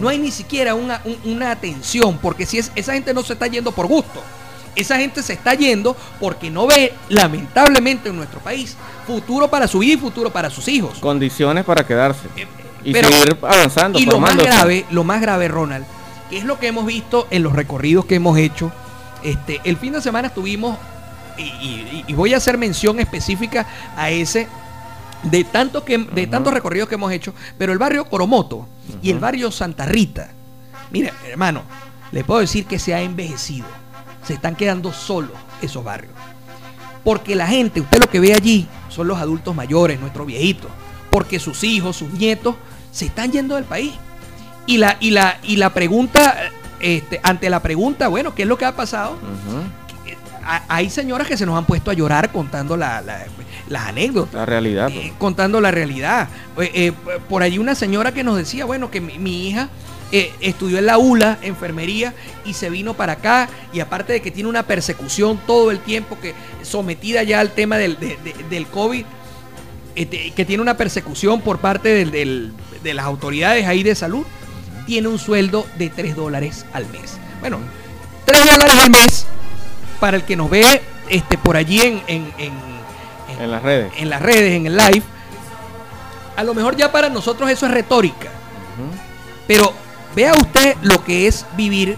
[0.00, 3.32] No hay ni siquiera una, un- una atención, porque si es, esa gente no se
[3.34, 4.22] está yendo por gusto.
[4.74, 8.76] Esa gente se está yendo porque no ve, lamentablemente en nuestro país,
[9.06, 10.98] futuro para su vida y futuro para sus hijos.
[10.98, 12.28] Condiciones para quedarse.
[12.84, 13.98] Y pero- seguir avanzando.
[13.98, 15.84] Y lo más grave, lo más grave, Ronald,
[16.30, 18.72] que es lo que hemos visto en los recorridos que hemos hecho.
[19.22, 20.76] Este, el fin de semana estuvimos,
[21.38, 23.66] y, y- y voy a hacer mención específica
[23.96, 24.48] a ese,
[25.22, 28.66] de, tanto que, de tantos recorridos que hemos hecho, pero el barrio Coromoto
[29.02, 30.28] y el barrio Santa Rita,
[30.90, 31.62] mira, hermano,
[32.12, 33.66] le puedo decir que se ha envejecido.
[34.24, 36.12] Se están quedando solos esos barrios.
[37.04, 40.70] Porque la gente, usted lo que ve allí son los adultos mayores, nuestros viejitos.
[41.10, 42.56] Porque sus hijos, sus nietos,
[42.90, 43.92] se están yendo del país.
[44.66, 46.50] Y la, y la, y la pregunta,
[46.80, 49.16] este, ante la pregunta, bueno, ¿qué es lo que ha pasado?
[50.68, 53.24] Hay señoras que se nos han puesto a llorar contando la- la-
[53.68, 54.34] las anécdotas.
[54.34, 54.88] La realidad.
[54.92, 55.06] pues.
[55.06, 56.28] Eh, contando la realidad.
[56.58, 56.92] Eh, eh,
[57.28, 59.68] por allí una señora que nos decía, bueno, que mi, mi hija
[60.12, 62.14] eh, estudió en la ULA, enfermería,
[62.44, 66.16] y se vino para acá, y aparte de que tiene una persecución todo el tiempo,
[66.20, 69.04] que sometida ya al tema del, de- de- del COVID,
[69.96, 72.52] este, que tiene una persecución por parte del- del-
[72.84, 74.24] de las autoridades ahí de salud,
[74.86, 77.16] tiene un sueldo de 3 dólares al mes.
[77.40, 77.58] Bueno,
[78.24, 79.26] 3 dólares al mes
[80.00, 82.52] para el que nos ve este, por allí en, en- en-
[83.40, 83.92] en- las redes.
[83.98, 85.02] en las redes, en el live,
[86.36, 88.28] a lo mejor ya para nosotros eso es retórica.
[89.46, 89.72] Pero
[90.14, 91.96] vea usted lo que es vivir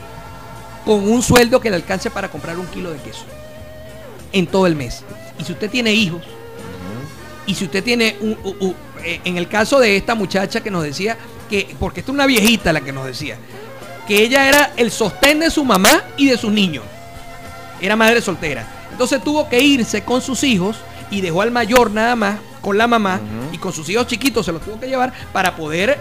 [0.84, 3.24] con un sueldo que le alcance para comprar un kilo de queso
[4.32, 5.02] en todo el mes.
[5.38, 6.22] Y si usted tiene hijos,
[7.46, 10.70] y si usted tiene un, u- u- eh, en el caso de esta muchacha que
[10.70, 11.16] nos decía
[11.48, 13.36] que, porque esta es una viejita la que nos decía,
[14.06, 16.84] que ella era el sostén de su mamá y de sus niños.
[17.80, 18.66] Era madre soltera.
[18.90, 20.76] Entonces tuvo que irse con sus hijos
[21.10, 23.20] y dejó al mayor nada más con la mamá
[23.52, 25.98] y con sus hijos chiquitos se los tuvo que llevar para poder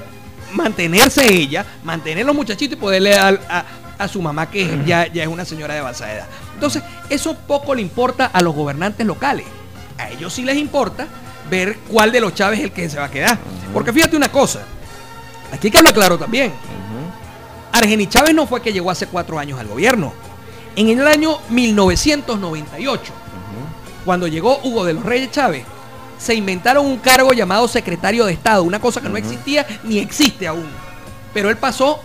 [0.54, 3.66] mantenerse ella, mantener los muchachitos y poderle dar a,
[3.98, 6.28] a su mamá que ya, ya es una señora de avanzada edad.
[6.54, 9.46] Entonces, eso poco le importa a los gobernantes locales.
[9.98, 11.08] A ellos sí les importa
[11.50, 13.38] ver cuál de los Chávez es el que se va a quedar.
[13.74, 14.62] Porque fíjate una cosa,
[15.52, 16.54] aquí hay que hablar claro también.
[17.72, 20.14] Argeni Chávez no fue que llegó hace cuatro años al gobierno.
[20.76, 23.14] En el año 1998,
[24.06, 25.66] cuando llegó Hugo de los Reyes Chávez,
[26.18, 30.48] se inventaron un cargo llamado secretario de Estado, una cosa que no existía ni existe
[30.48, 30.68] aún.
[31.34, 32.00] Pero él pasó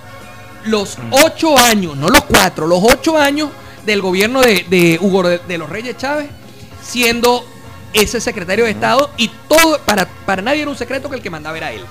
[0.64, 3.50] los ocho años, no los cuatro, los ocho años
[3.86, 6.28] del gobierno de, de Hugo de, de los Reyes Chávez,
[6.82, 7.44] siendo
[7.92, 11.30] ese secretario de Estado y todo, para, para nadie era un secreto que el que
[11.30, 11.84] mandaba era él.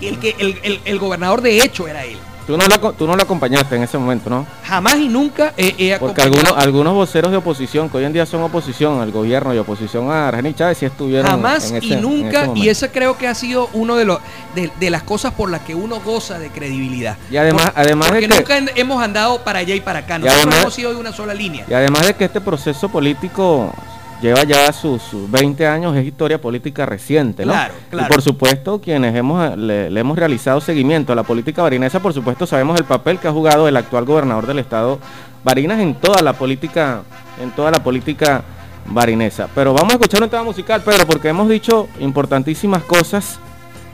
[0.00, 2.18] El, que, el, el- el gobernador de hecho era él.
[2.46, 4.46] Tú no, la, tú no la acompañaste en ese momento, ¿no?
[4.64, 6.24] Jamás y nunca he, he Porque acompañado-
[6.54, 10.10] algunos, algunos voceros de oposición, que hoy en día son oposición al gobierno y oposición
[10.10, 13.18] a Argeni Chávez, sí estuvieron Jamás en ese- y en nunca, ese y ese creo
[13.18, 14.18] que ha sido uno de los
[14.54, 17.18] de, de las cosas por las que uno goza de credibilidad.
[17.30, 20.16] Y además- Por- además de que- nunca en- hemos andado para allá y para acá,
[20.16, 21.66] Y nosotros además- hemos sido de una sola línea.
[21.68, 23.74] Y además de que este proceso político
[24.20, 27.52] lleva ya sus, sus 20 años, es historia política reciente, ¿no?
[27.52, 28.06] Claro, claro.
[28.06, 32.12] Y por supuesto, quienes hemos le, le hemos realizado seguimiento a la política barinesa, por
[32.12, 34.98] supuesto sabemos el papel que ha jugado el actual gobernador del estado
[35.44, 37.02] Barinas en toda la política,
[37.40, 38.42] en toda la política
[38.86, 39.48] barinesa.
[39.54, 43.38] Pero vamos a escuchar un tema musical, Pedro, porque hemos dicho importantísimas cosas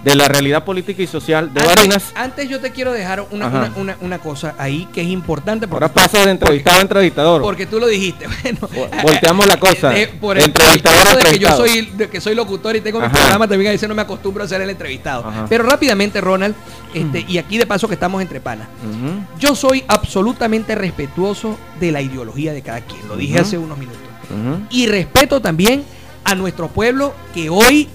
[0.05, 2.13] de la realidad política y social de antes, Barinas.
[2.15, 5.67] antes yo te quiero dejar una, una, una- una cosa ahí que es importante.
[5.67, 7.41] porque- Ahora pasa de entrevistado a entrevistador.
[7.43, 8.27] Porque tú lo dijiste.
[8.45, 9.91] Bueno, Vo- volteamos la cosa.
[9.91, 12.35] de- por el, Entrevistador por el a hecho de que yo soy de que soy
[12.35, 13.15] locutor y tengo mi Ajá.
[13.17, 15.27] programa también a veces no me acostumbro a ser el entrevistado.
[15.27, 15.47] Ajá.
[15.49, 16.55] Pero rápidamente, Ronald,
[16.93, 18.69] este, y aquí de paso que estamos entre panas.
[19.41, 24.01] Yo soy absolutamente respetuoso de la ideología de cada quien, lo dije hace unos minutos.
[24.71, 25.85] Y respeto también
[26.25, 27.89] a nuestro pueblo que hoy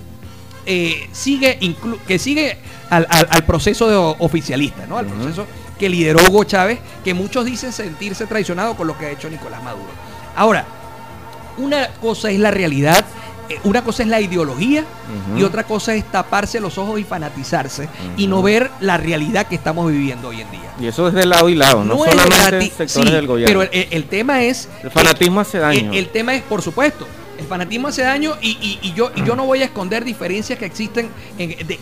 [0.66, 1.60] eh, sigue
[2.08, 2.58] que sigue
[2.90, 4.98] al, proceso oficialista, ¿no?
[4.98, 5.46] Al proceso
[5.78, 9.64] que lideró Hugo Chávez, que muchos dicen sentirse traicionado con lo que ha hecho Nicolás
[9.64, 9.90] Maduro.
[10.36, 10.66] Ahora,
[11.58, 13.06] una cosa es la realidad
[13.50, 14.84] eh, una cosa es la ideología
[15.36, 19.56] y otra cosa es taparse los ojos y fanatizarse y no ver la realidad que
[19.56, 20.72] estamos viviendo hoy en día.
[20.80, 23.62] Y eso es de lado y lado, no, solamente sectores del gobierno.
[23.62, 24.70] Pero el, tema es...
[24.84, 25.92] El fanatismo hace daño.
[25.94, 27.08] El, tema es, por supuesto,
[27.40, 31.10] el fanatismo hace daño y, yo, y yo no voy a esconder diferencias que existen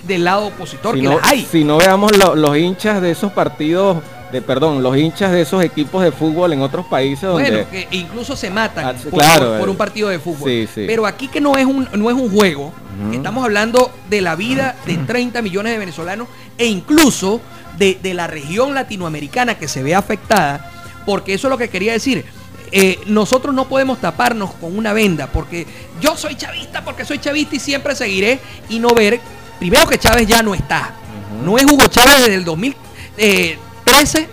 [0.03, 1.45] del lado opositor, si que no, hay.
[1.49, 3.97] Si no veamos los hinchas de esos partidos
[4.31, 7.87] de perdón, los hinchas de esos equipos de fútbol en otros países donde bueno, que
[7.91, 10.67] incluso se matan ah, por, un partido de fútbol.
[10.75, 12.73] Pero aquí que no es un no es un juego,
[13.13, 16.27] estamos hablando de la vida de 30 millones de venezolanos
[16.57, 17.41] e incluso
[17.77, 20.71] de, la región latinoamericana que se ve afectada,
[21.05, 22.25] porque eso es lo que quería decir.
[22.71, 25.65] Eh, nosotros no podemos taparnos con una venda, porque
[26.01, 28.39] yo soy chavista, porque soy chavista y siempre seguiré
[28.69, 29.21] y no ver,
[29.59, 30.93] primero que Chávez ya no está.
[31.43, 32.75] No es Hugo Chávez desde el 2000,
[33.17, 33.57] eh,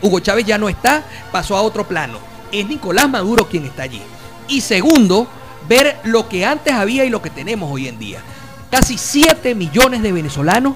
[0.02, 2.18] Hugo Chávez ya no está, pasó a otro plano.
[2.52, 4.02] Es Nicolás Maduro quien está allí.
[4.48, 5.26] Y segundo,
[5.68, 8.20] ver lo que antes había y lo que tenemos hoy en día.
[8.70, 10.74] Casi 7 millones de venezolanos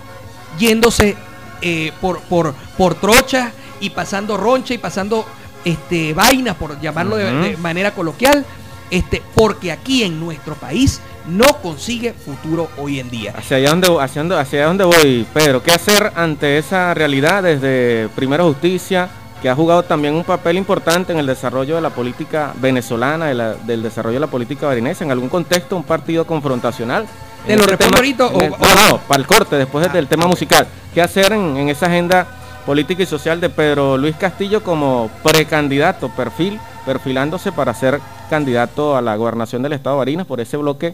[0.58, 1.16] yéndose
[1.60, 5.26] eh, por, por, por trochas y pasando roncha y pasando
[5.64, 8.44] este, vainas, por llamarlo de, manera coloquial,
[8.90, 13.34] este, porque aquí en nuestro país no consigue futuro hoy en día.
[13.36, 15.62] ¿Hacia allá dónde, hacia hacia dónde voy, Pedro?
[15.62, 19.10] ¿Qué hacer ante esa realidad desde Primera Justicia,
[19.42, 23.82] que ha jugado también un papel importante en el desarrollo de la política venezolana, del
[23.82, 27.06] desarrollo de la política barinesa, en algún contexto un partido confrontacional?
[27.46, 28.30] ¿De lo este ahorita?
[28.30, 30.66] no, no, para el corte, después del tema musical.
[30.92, 32.26] ¿Qué hacer en, esa agenda
[32.68, 37.98] política y social de Pedro Luis Castillo como precandidato, perfil, perfilándose para ser
[38.28, 40.92] candidato a la gobernación del Estado de Barinas por ese bloque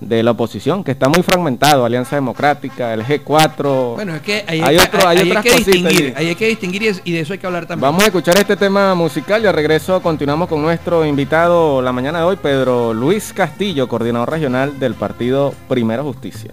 [0.00, 3.96] de la oposición, que está muy fragmentado, Alianza Democrática, el G4.
[3.96, 4.78] Bueno, es que hay, hay,
[5.42, 7.82] que distinguir, hay que distinguir y de eso hay que hablar también.
[7.82, 12.20] Vamos a escuchar este tema musical y al regreso continuamos con nuestro invitado la mañana
[12.20, 16.52] de hoy, Pedro Luis Castillo, coordinador regional del partido Primera Justicia.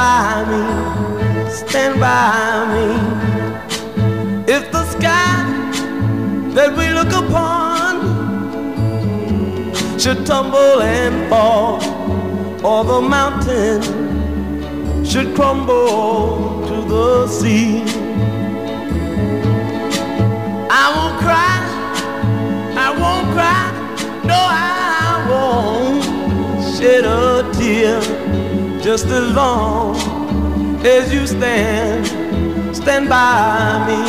[0.00, 0.62] By me.
[1.50, 2.86] Stand by me.
[4.56, 5.34] If the sky
[6.56, 7.92] that we look upon
[10.00, 11.74] should tumble and fall,
[12.68, 13.80] or the mountain
[15.10, 17.82] should crumble to the sea.
[20.82, 21.58] I won't cry,
[22.86, 23.64] I won't cry,
[24.30, 26.02] no, I won't
[26.74, 27.20] shed a
[27.56, 28.29] tear
[28.82, 29.94] just as long
[30.86, 32.06] as you stand,
[32.74, 34.00] stand by me.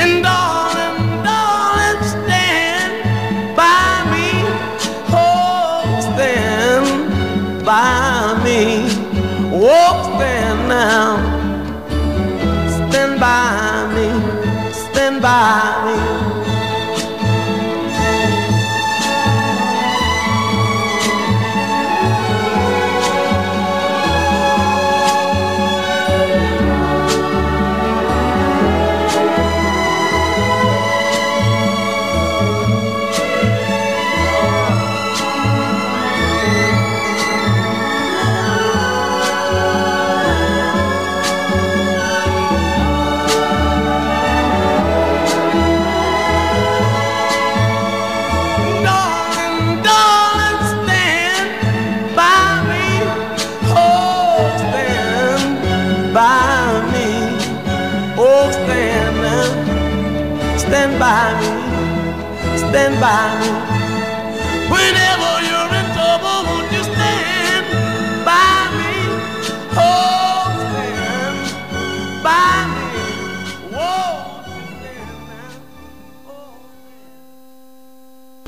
[0.00, 2.92] And darling, darling, stand
[3.56, 4.28] by me,
[5.10, 5.82] oh,
[6.14, 8.86] stand by me,
[9.52, 11.42] oh, stand now
[12.90, 16.11] Stand by me, stand by me.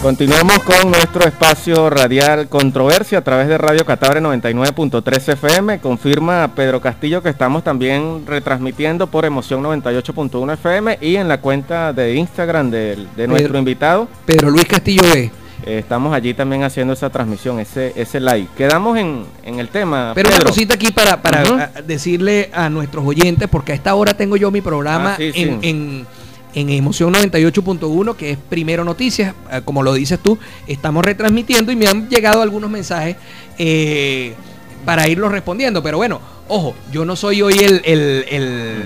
[0.01, 5.79] Continuamos con nuestro espacio radial Controversia a través de Radio Catabre 99.3 FM.
[5.79, 11.91] Confirma Pedro Castillo que estamos también retransmitiendo por Emoción 98.1 FM y en la cuenta
[11.91, 14.07] de Instagram de, de nuestro Pedro- invitado.
[14.25, 15.31] Pedro Luis Castillo B.
[15.65, 18.47] Eh, estamos allí también haciendo esa transmisión, ese, ese live.
[18.57, 20.13] Quedamos en, en el tema.
[20.15, 21.43] Pero una cosita aquí para, para
[21.85, 25.41] decirle a nuestros oyentes, porque a esta hora tengo yo mi programa Ah, sí, sí.
[25.61, 26.07] en,
[26.55, 30.37] en- Emoción 98.1, que es Primero Noticias, eh, como lo dices tú,
[30.67, 33.15] estamos retransmitiendo y me han llegado algunos mensajes
[33.57, 34.33] eh,
[34.85, 35.83] para irlos respondiendo.
[35.83, 38.83] Pero bueno, ojo, yo no soy hoy el, el, el,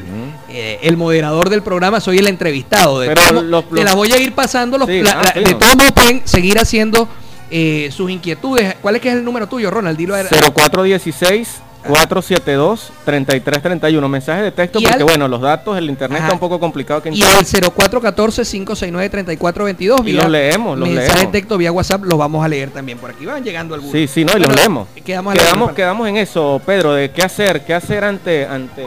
[0.50, 3.00] eh, el moderador del programa, soy el entrevistado.
[3.00, 4.78] De Pero todos modos, los- te los- las voy a ir pasando.
[4.78, 5.58] Los, Sí, la- ah, la- sí, de no.
[5.58, 7.08] todos modos pueden seguir haciendo
[7.56, 8.76] eh, sus inquietudes.
[8.82, 9.96] ¿Cuál es que es el número tuyo, Ronald?
[9.98, 16.18] Dilo a- 0416 472 3331 mensaje de texto porque al- bueno los datos el internet
[16.20, 16.28] Ajá.
[16.28, 20.08] está un poco complicado que Y al 0414-569-3422.
[20.08, 21.32] Y los leemos, los mensaje leemos.
[21.34, 22.98] de texto vía WhatsApp los vamos a leer también.
[22.98, 23.92] Por aquí van llegando algunos.
[23.94, 24.88] Sí, sí, no, y los leemos.
[25.04, 28.86] Quedamos, Quedamos, quedamos en eso, Pedro, de qué hacer, qué hacer ante, ante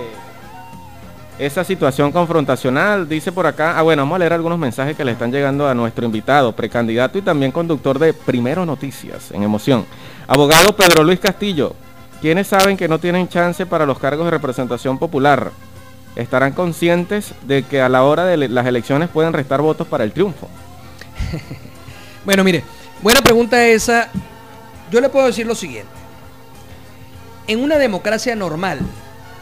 [1.38, 3.09] esa situación confrontacional.
[3.09, 5.74] Dice por acá, ah bueno, vamos a leer algunos mensajes que le están llegando a
[5.74, 9.84] nuestro invitado, precandidato y también conductor de Primero Noticias, en emoción.
[10.26, 11.74] Abogado Pedro Luis Castillo,
[12.20, 15.52] ¿quiénes saben que no tienen chance para los cargos de representación popular?
[16.16, 20.12] Estarán conscientes de que a la hora de las elecciones pueden restar votos para el
[20.12, 20.48] triunfo.
[22.24, 22.64] Bueno, mire,
[23.02, 24.08] buena pregunta esa.
[24.90, 25.88] Yo le puedo decir lo siguiente.
[27.46, 28.80] En una democracia normal,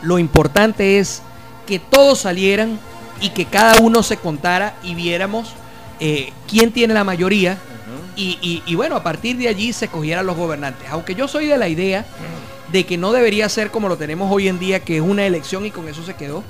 [0.03, 1.23] lo importante es
[1.67, 2.79] que todos salieran
[3.23, 5.55] y que cada uno se contara y viéramos
[5.99, 7.57] eh, quién tiene la mayoría
[8.17, 10.87] y, y- y bueno, a partir de allí se escogieran los gobernantes.
[10.91, 12.05] Aunque yo soy de la idea
[12.75, 15.65] de que no debería ser como lo tenemos hoy en día, que es una elección
[15.65, 16.43] y con eso se quedó,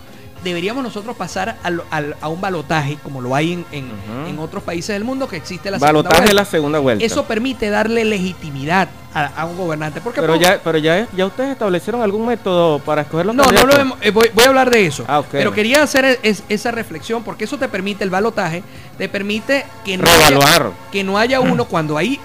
[0.42, 3.90] deberíamos nosotros pasar al- al- a un balotaje, como lo hay en, en-
[4.28, 6.28] en otros países del mundo, que existe la segunda Balotaje vuelta.
[6.30, 7.04] de la segunda vuelta.
[7.04, 10.00] Eso permite darle legitimidad a, a un gobernante.
[10.00, 13.66] Porque Pero ya, pero ya, ya ustedes establecieron algún método para escoger los no, no
[13.66, 15.04] lo eh, voy, voy a hablar de eso.
[15.06, 15.22] Ah.
[15.30, 18.62] Pero quería hacer es- es- esa reflexión porque eso te permite el balotaje,
[18.96, 22.18] te permite que no haya, que no haya uno cuando hay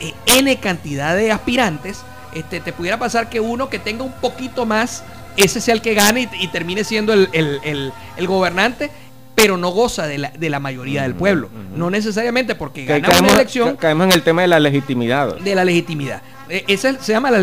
[0.00, 2.00] eh, n cantidad de aspirantes,
[2.38, 5.02] este, te pudiera pasar que uno que tenga un poquito más,
[5.36, 8.90] ese sea el que gane y, y termine siendo el, el- el- el gobernante,
[9.34, 11.50] pero no goza de la, de la mayoría del pueblo.
[11.74, 14.58] No necesariamente porque Que gana caemos, una elección ca- caemos en el tema de la
[14.60, 15.36] legitimidad.
[15.36, 16.22] de la legitimidad.
[16.48, 17.38] Eh, Esa se llama la,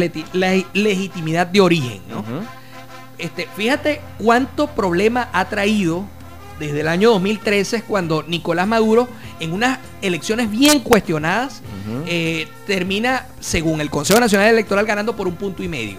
[0.74, 2.24] legitimidad de origen, ¿no?
[3.18, 6.06] Este, fíjate cuánto problema ha traído
[6.68, 9.08] desde el año 2013 cuando Nicolás Maduro
[9.40, 11.62] en unas elecciones bien cuestionadas
[12.08, 15.98] eh, termina, según el Consejo Nacional Electoral, ganando por un punto y medio.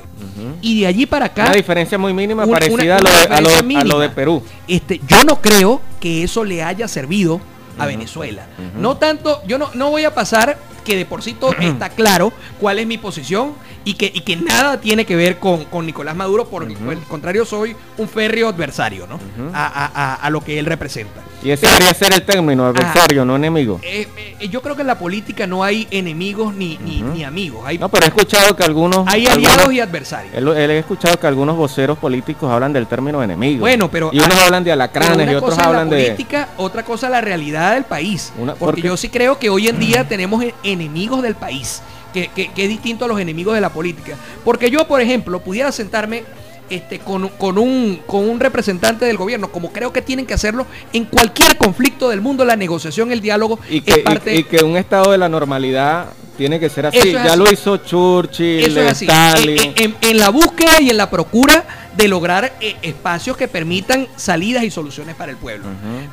[0.63, 3.17] Y de allí para acá, Una diferencia muy mínima Una- parecida una- a, lo de,
[3.17, 3.63] a, lo de, diferencia a lo
[3.95, 3.99] mínima.
[4.01, 4.43] de Perú.
[4.69, 7.41] este, yo no creo que eso le haya servido
[7.79, 8.47] a Venezuela.
[8.79, 12.33] No tanto, yo no, no voy a pasar que de por sí todo está claro
[12.61, 13.55] cuál es mi posición
[13.85, 16.99] y que, y que nada tiene que ver con, con Nicolás Maduro, por, por el
[17.01, 19.19] contrario soy un férreo adversario ¿no?
[19.55, 21.23] a, a- a- a lo que él representa.
[21.45, 23.79] Y ese debería ser el término, adversario, no enemigo.
[23.83, 24.09] Eh,
[24.41, 27.77] eh, yo creo que en la política no hay enemigos ni, ni, ni amigos, hay,
[27.77, 29.07] No, pero he escuchado que algunos...
[29.07, 30.35] hay algunos- aliados y adversarios.
[30.35, 33.61] Él, él he escuchado que algunos voceros políticos hablan del término enemigo.
[33.61, 36.05] Bueno, pero Y unos hay- hablan de alacranes y otros hablan la de...
[36.05, 38.33] política, otra cosa la realidad del país.
[38.39, 41.83] Una- porque porque- yo sí creo que hoy en día tenemos e- enemigos del país,
[42.15, 44.17] que, que- que es distinto a los enemigos de la política.
[44.45, 46.25] Porque yo, por ejemplo, pudiera sentarme
[46.71, 50.67] este, con, con un, con un representante del gobierno, como creo que tienen que hacerlo
[50.93, 54.35] en cualquier conflicto del mundo, la negociación, el diálogo Y es que, y- parte...
[54.37, 56.07] y que un estado de la normalidad
[56.37, 56.99] tiene que ser así.
[56.99, 57.39] Es ya así.
[57.39, 59.05] lo hizo Churchill, Eso es así.
[59.05, 59.59] Stalin.
[59.59, 61.65] En, en- en la búsqueda y en la procura
[61.97, 65.67] de lograr eh, espacios que permitan salidas y soluciones para el pueblo.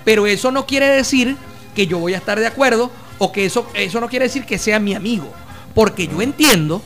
[0.06, 1.36] Pero eso no quiere decir
[1.76, 4.58] que yo voy a estar de acuerdo o que eso, eso no quiere decir que
[4.60, 5.32] sea mi amigo.
[5.74, 6.82] Porque yo entiendo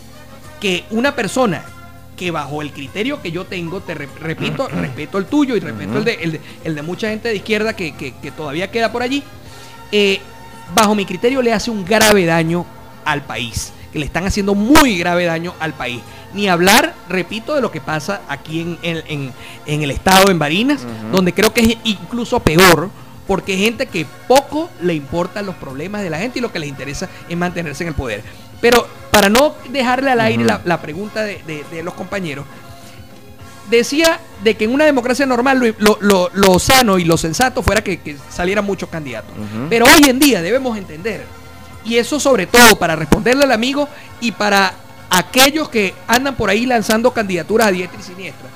[0.61, 1.65] que una persona
[2.15, 5.97] que bajo el criterio que yo tengo, te re- repito, respeto el tuyo y respeto
[5.97, 8.91] el, de, el, de, el de mucha gente de izquierda que, que- que todavía queda
[8.91, 9.23] por allí,
[9.91, 10.19] eh,
[10.73, 12.65] bajo mi criterio le hace un grave daño
[13.03, 16.01] al país, que le están haciendo muy grave daño al país.
[16.33, 19.33] Ni hablar, repito, de lo que pasa aquí en, en- en-
[19.65, 22.89] en el estado, en Barinas, donde creo que es incluso peor,
[23.27, 26.59] porque hay gente que poco le importan los problemas de la gente y lo que
[26.59, 28.21] les interesa es mantenerse en el poder.
[28.61, 32.45] Pero para no dejarle al aire la, la pregunta de, de- de los compañeros,
[33.69, 37.63] decía de que en una democracia normal lo, lo- lo- lo sano y lo sensato
[37.63, 39.31] fuera que, que salieran muchos candidatos.
[39.69, 41.25] Pero hoy en día debemos entender,
[41.83, 43.87] y eso sobre todo para responderle al amigo
[44.21, 44.73] y para
[45.09, 48.49] aquellos que andan por ahí lanzando candidaturas a diestra y siniestra,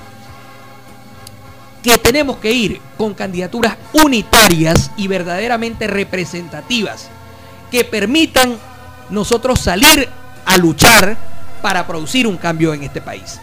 [1.81, 7.07] que tenemos que ir con candidaturas unitarias y verdaderamente representativas
[7.71, 8.57] que permitan
[9.09, 10.07] nosotros salir
[10.45, 11.17] a luchar
[11.61, 13.39] para producir un cambio en este país.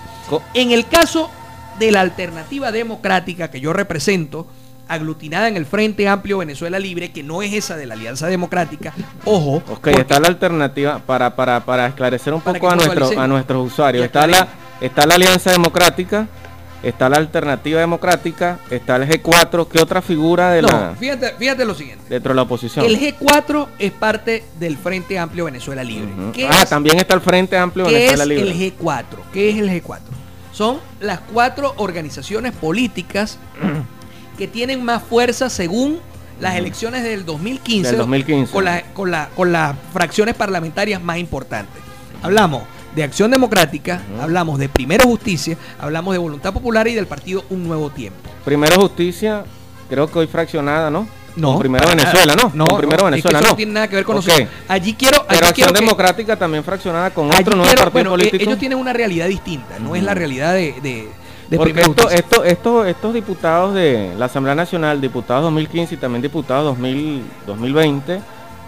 [0.54, 1.30] En el caso
[1.78, 4.46] de la alternativa democrática que yo represento,
[4.88, 8.92] aglutinada en el Frente Amplio Venezuela Libre, que no es esa de la Alianza Democrática,
[9.24, 13.72] ojo, Ok, está la alternativa para, para, para esclarecer un poco a, nuestro, a nuestros
[13.72, 14.04] usuarios.
[14.04, 14.48] Está la,
[14.80, 16.28] está la Alianza Democrática,
[16.82, 19.66] está la Alternativa Democrática, está el G4.
[19.68, 22.04] ¿Qué otra figura de no, la, fíjate, fíjate lo siguiente.
[22.08, 22.84] dentro de la oposición?
[22.84, 26.12] El G4 es parte del Frente Amplio Venezuela Libre.
[26.12, 26.32] Ujú.
[26.32, 28.50] ¿Qué Ah, es- también está el Frente Amplio ¿Qué Venezuela es Libre.
[28.50, 29.04] el G4?
[29.32, 30.00] ¿Qué es el G4?
[30.52, 33.38] Son las cuatro organizaciones políticas
[34.38, 35.98] que tienen más fuerza según
[36.40, 38.52] las elecciones del 2015, Del 2015.
[38.52, 41.82] Con, la- con, la- con las fracciones parlamentarias más importantes.
[42.22, 42.62] Hablamos
[42.96, 47.68] de Acción Democrática, hablamos de Primero Justicia, hablamos de Voluntad Popular y del partido Un
[47.68, 48.18] Nuevo Tiempo.
[48.42, 49.44] Primero Justicia,
[49.88, 51.06] creo que hoy fraccionada, ¿no?
[51.36, 52.34] No, Con Primero Venezuela.
[52.34, 52.66] ¿no?
[52.66, 53.50] Con Primero es que Venezuela, eso ¿no?
[53.50, 54.24] no tiene nada que ver con Ok.
[54.24, 54.48] nosotros.
[54.66, 57.92] Allí quiero, allí Pero quiero Acción que- Democrática también fraccionada con otro nuevo quiero- partido
[57.92, 58.44] bueno, e- político.
[58.44, 61.08] ellos tienen una realidad distinta, no es la realidad de, de,
[61.50, 66.22] de Porque esto- esto- estos, estos diputados de la Asamblea Nacional, diputados 2015 y también
[66.22, 68.20] diputados 2000, 2020,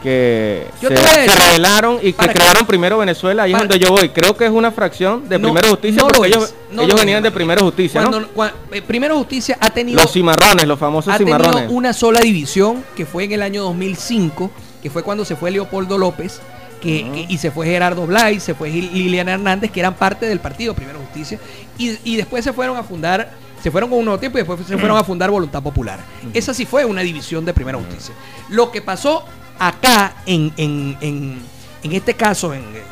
[0.03, 4.11] que Yo se, rebelaron y que crearon Primero Venezuela, ahí es donde yo voy.
[4.11, 7.01] Creo que es una fracción de No, Primero Justicia no porque ellos, no ellos lo
[7.01, 8.11] venían de Primero Justicia, ¿no?
[8.11, 11.37] Cuando, cua- eh, Primero Justicia ha tenido, Los cimarrones, los famosos ha tenido
[11.71, 14.51] una sola división que fue en el año 2005,
[14.83, 16.41] que fue cuando se fue Leopoldo López
[16.81, 20.39] que, que- y se fue Gerardo Blay, se fue Liliana Hernández, que eran parte del
[20.39, 21.39] partido Primero Justicia,
[21.77, 24.61] y, y después se fueron a fundar, se fueron con un nuevo tiempo y después
[24.65, 25.99] se fueron a fundar Voluntad Popular.
[26.33, 28.15] Esa sí fue una división de Primera Justicia.
[28.51, 29.25] Lo que pasó
[29.59, 31.39] acá, en, en, en,
[31.83, 32.83] en este caso, en, eh,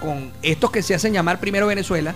[0.00, 2.14] con estos que se hacen llamar Primero Venezuela,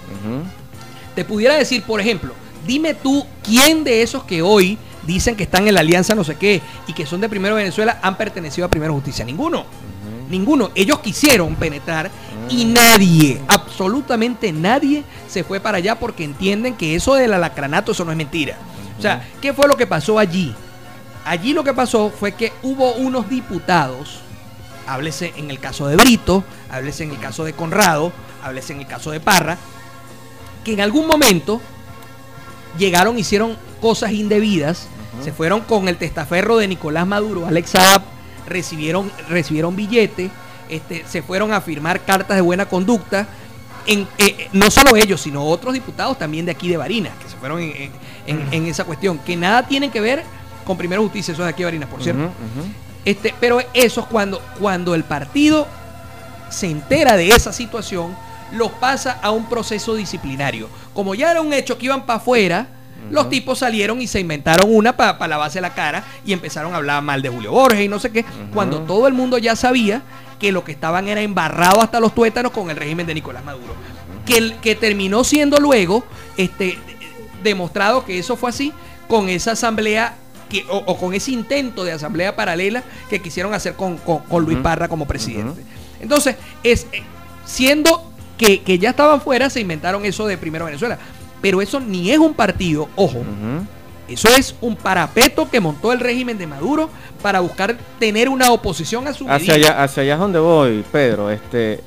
[1.14, 2.34] te pudiera decir, por ejemplo,
[2.66, 6.36] dime tú quién de esos que hoy dicen que están en la alianza no sé
[6.36, 9.24] qué y que son de Primero Venezuela han pertenecido a Primero Justicia.
[9.24, 9.64] Ninguno.
[10.28, 10.70] Ninguno.
[10.74, 12.10] Ellos quisieron penetrar
[12.48, 18.04] y nadie, absolutamente nadie, se fue para allá porque entienden que eso del alacranato, eso
[18.04, 18.56] no es mentira.
[18.98, 20.54] O sea, ¿qué fue lo que pasó allí?
[21.24, 24.20] Allí lo que pasó fue que hubo unos diputados,
[24.86, 28.12] háblese en el caso de Brito, háblese en el caso de Conrado,
[28.42, 29.58] háblese en el caso de Parra,
[30.64, 31.60] que en algún momento
[32.78, 34.86] llegaron, hicieron cosas indebidas,
[35.22, 38.02] se fueron con el testaferro de Nicolás Maduro, Alex Saab,
[38.46, 40.30] recibieron, recibieron billete,
[40.68, 43.26] este, se fueron a firmar cartas de buena conducta.
[43.86, 47.36] En, eh, no solo ellos, sino otros diputados también de aquí de Barinas, que se
[47.36, 47.90] fueron en-
[48.26, 50.22] en esa cuestión, que nada tienen que ver
[50.70, 52.22] con Primero Justicia, eso de aquí Barinas, por cierto.
[53.04, 55.66] Este, pero eso es cuando, cuando el partido
[56.50, 58.14] se entera de esa situación,
[58.52, 60.68] los pasa a un proceso disciplinario.
[60.94, 62.66] Como ya era un hecho que iban para afuera,
[63.10, 67.02] los tipos salieron y se inventaron una para lavarse la cara y empezaron a hablar
[67.02, 70.02] mal de Julio Borges y no sé qué, cuando todo el mundo ya sabía
[70.38, 73.74] que lo que estaban era embarrado hasta los tuétanos con el régimen de Nicolás Maduro.
[74.26, 76.04] Que, el- que terminó siendo luego
[76.36, 76.78] este,
[77.42, 78.72] demostrado que eso fue así
[79.08, 80.14] con esa asamblea
[80.50, 84.44] que, o, o con ese intento de asamblea paralela que quisieron hacer con, con- con
[84.44, 84.58] Luis.
[84.58, 85.62] Parra como presidente.
[86.00, 87.02] Entonces, es eh,
[87.46, 90.98] siendo que, que ya estaban fuera, se inventaron eso de Primero Venezuela.
[91.40, 93.22] Pero eso ni es un partido, ojo,
[94.08, 96.90] eso es un parapeto que montó el régimen de Maduro
[97.22, 99.68] para buscar tener una oposición a su Hacia medida.
[99.70, 101.30] allá, hacia allá es donde voy, Pedro.
[101.30, 101.80] Este,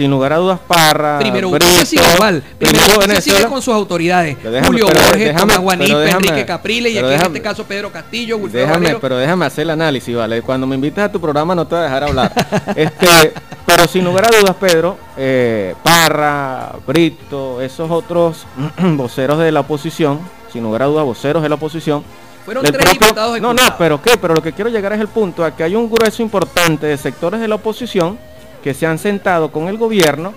[0.00, 1.18] sin lugar a dudas, Parra.
[1.18, 2.42] Primero Brito, sigue igual.
[2.58, 4.34] Primero sigue con sus autoridades.
[4.42, 8.96] Déjame- Julio Borges, déjame- Enrique Capriles y aquí en este caso Pedro Castillo, Wilfredo Déjame,
[8.98, 10.40] pero déjame hacer el análisis, ¿vale?
[10.40, 12.32] Cuando me invitas a tu programa no te voy a dejar hablar.
[12.76, 13.34] este,
[13.66, 18.46] pero sin lugar a dudas, Pedro, eh, Parra, Brito, esos otros
[18.78, 20.18] voceros de la oposición,
[20.50, 22.02] sin lugar a dudas, voceros de la oposición.
[22.46, 25.08] Fueron tres propio- diputados No, no, pero qué, pero lo que quiero llegar es el
[25.08, 28.18] punto a que hay un grueso importante de sectores de la oposición
[28.62, 30.32] que se han sentado con el gobierno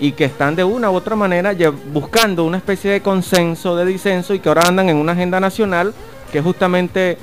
[0.00, 1.54] y que están de una u otra manera
[1.92, 5.92] buscando una especie de consenso, de disenso y que ahora andan en una agenda nacional
[6.32, 7.18] que justamente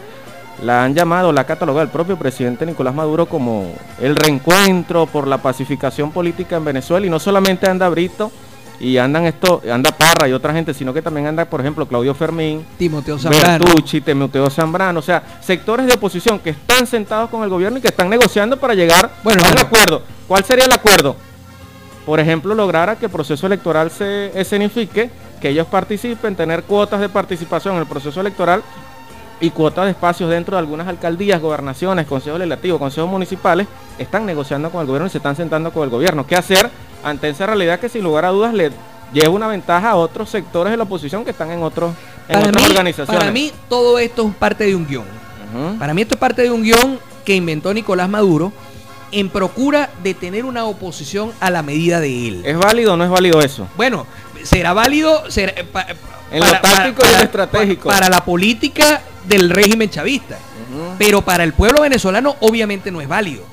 [0.63, 5.27] la han llamado, la ha catalogado el propio presidente Nicolás Maduro como el reencuentro por
[5.27, 7.05] la pacificación política en Venezuela.
[7.05, 8.31] Y no solamente anda Brito
[8.79, 12.13] y andan esto, anda Parra y otra gente, sino que también anda, por ejemplo, Claudio
[12.13, 13.65] Fermín, Timoteo Zambrano.
[13.65, 17.81] Bertucci, Timoteo Zambrano, o sea, sectores de oposición que están sentados con el gobierno y
[17.81, 19.67] que están negociando para llegar Bueno, a un bueno.
[19.67, 20.01] acuerdo.
[20.27, 21.15] ¿Cuál sería el acuerdo?
[22.05, 25.09] Por ejemplo, lograr a que el proceso electoral se escenifique,
[25.41, 28.61] que ellos participen, tener cuotas de participación en el proceso electoral
[29.39, 33.67] y cuotas de espacios dentro de algunas alcaldías, gobernaciones, consejos legislativos, consejos municipales,
[33.97, 36.25] están negociando con el gobierno y se están sentando con el gobierno.
[36.25, 36.69] ¿Qué hacer
[37.03, 38.71] ante esa realidad que sin lugar a dudas le
[39.13, 41.93] lleva una ventaja a otros sectores de la oposición que están en, otros,
[42.27, 43.19] en Para otras mí, organizaciones?
[43.19, 45.05] para mí todo esto es parte de un guion.
[45.79, 48.51] Para mí esto es parte de un guion que inventó Nicolás Maduro
[49.11, 52.41] en procura de tener una oposición a la medida de él.
[52.45, 53.67] ¿Es válido o no es válido eso?
[53.77, 54.05] Bueno,
[54.43, 55.53] será válido será,
[56.31, 57.89] En lo táctico y en lo estratégico.
[57.89, 60.37] Para, la política del régimen chavista.
[60.97, 63.43] Pero para el pueblo venezolano obviamente no es válido.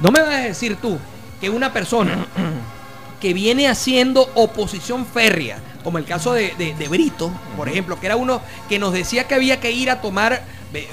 [0.00, 0.98] No me vas a decir tú
[1.40, 2.26] que una persona
[3.20, 8.06] que viene haciendo oposición férrea, como el caso de, de- de Brito, por ejemplo, que
[8.06, 10.42] era uno que nos decía que había que ir a tomar,
[10.74, 10.86] eh,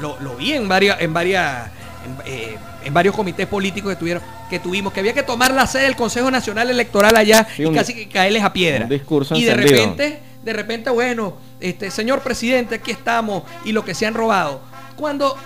[0.00, 1.66] lo, lo vi en varias, en varias,
[2.06, 5.66] en, eh, en varios comités políticos que tuvieron, que tuvimos, que había que tomar la
[5.66, 8.84] sede del Consejo Nacional Electoral allá Sí, y un- casi que caerles a piedra.
[8.84, 9.76] un discurso y de encendido.
[9.90, 14.60] repente, de repente, bueno, este señor presidente, aquí estamos y lo que se han robado.
[14.96, 15.36] Cuando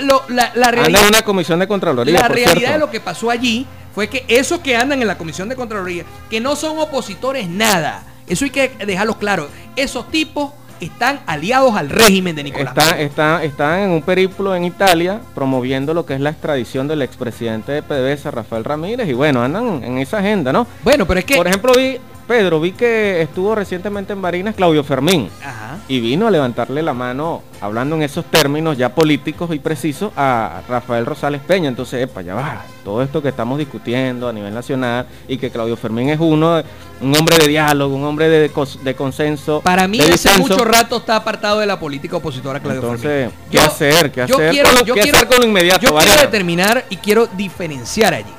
[0.00, 2.72] lo- la, la Anda realidad, en una comisión de Contraloría, la por realidad cierto.
[2.72, 6.04] de lo que pasó allí fue que esos que andan en la Comisión de Contraloría,
[6.28, 11.88] que no son opositores nada, eso hay que dejarlo claro, esos tipos están aliados al
[11.88, 12.74] régimen de Nicolás.
[12.76, 17.02] Están, están, están en un periplo en Italia promoviendo lo que es la extradición del
[17.02, 20.66] expresidente de PDVSA, Rafael Ramírez, y bueno, andan en esa agenda, ¿no?
[20.82, 21.36] Bueno, pero es que...
[21.36, 25.78] Por ejemplo, vi, Pedro, vi que estuvo recientemente en Barinas Claudio Fermín Ajá.
[25.88, 30.62] y vino a levantarle la mano, hablando en esos términos ya políticos y precisos, a
[30.66, 31.68] Rafael Rosales Peña.
[31.68, 35.76] Entonces, epa, ya va, todo esto que estamos discutiendo a nivel nacional y que Claudio
[35.76, 36.62] Fermín es uno,
[37.02, 39.60] un hombre de diálogo, un hombre de, consenso.
[39.60, 43.34] Para mí hace mucho rato está apartado de la política opositora Claudio Entonces, Fermín.
[43.50, 44.10] ¿qué hacer?
[44.10, 46.86] ¿Qué yo hacer quiero, con yo qué quiero- hacer con lo inmediato, Yo quiero determinar
[46.88, 48.32] y quiero diferenciar allí.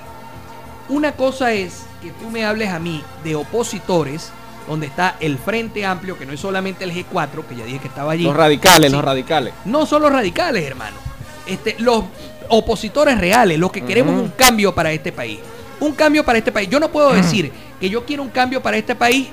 [0.89, 4.29] Una cosa es que tú me hables a mí de opositores,
[4.67, 7.87] donde está el Frente Amplio, que no es solamente el G4, que ya dije que
[7.87, 8.23] estaba allí.
[8.23, 8.95] Los radicales, Sí.
[8.95, 9.53] los radicales.
[9.65, 10.97] No son los radicales, hermano.
[11.47, 12.03] Este, los
[12.49, 14.23] opositores reales, los que queremos Ujú.
[14.23, 15.39] un cambio para este país.
[15.79, 16.69] Un cambio para este país.
[16.69, 19.27] Yo no puedo decir que yo quiero un cambio para este país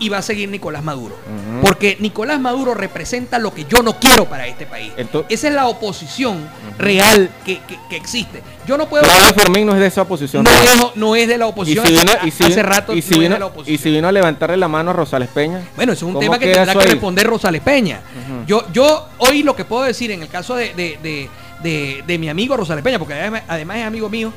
[0.00, 1.16] y va a seguir Nicolás Maduro.
[1.60, 4.92] Porque Nicolás Maduro representa lo que yo no quiero para este país.
[5.28, 8.42] Esa es la oposición real que, que- que existe.
[8.66, 9.02] Yo no puedo...
[9.04, 10.44] Claudio Fermín no es de esa oposición.
[10.44, 11.86] No es, no es de la y oposición.
[11.86, 13.46] si vino, hace- y si hace vino- rato y si no es vino- de la
[13.46, 13.74] oposición.
[13.74, 15.60] y si vino a levantarle la mano a Rosales Peña.
[15.76, 18.00] Bueno, eso es un ¿Cómo tema que tendrá que responder Rosales Peña.
[18.46, 21.28] Yo, yo hoy lo que puedo decir en el caso de, de- de-
[21.62, 24.32] de- de mi amigo Rosales Peña, porque además, además es amigo mío,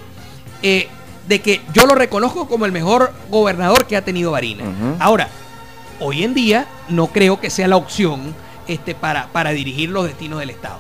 [0.64, 0.88] eh,
[1.28, 4.68] de que yo lo reconozco como el mejor gobernador que ha tenido Barinas.
[4.68, 4.96] Ujú.
[5.00, 5.30] Ahora,
[6.02, 8.36] hoy en día no creo que sea la opción
[8.68, 10.80] este, para, para dirigir los destinos del Estado.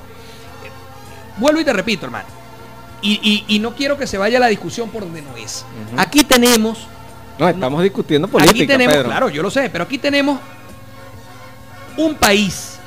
[1.37, 2.27] Vuelvo y te repito, hermano.
[3.01, 5.65] Y, y- y no quiero que se vaya la discusión por donde no es.
[5.97, 6.77] Aquí tenemos
[7.39, 9.07] No, estamos discutiendo política, aquí tenemos, Pedro.
[9.09, 10.39] claro, yo lo sé, pero aquí tenemos
[11.97, 12.77] un país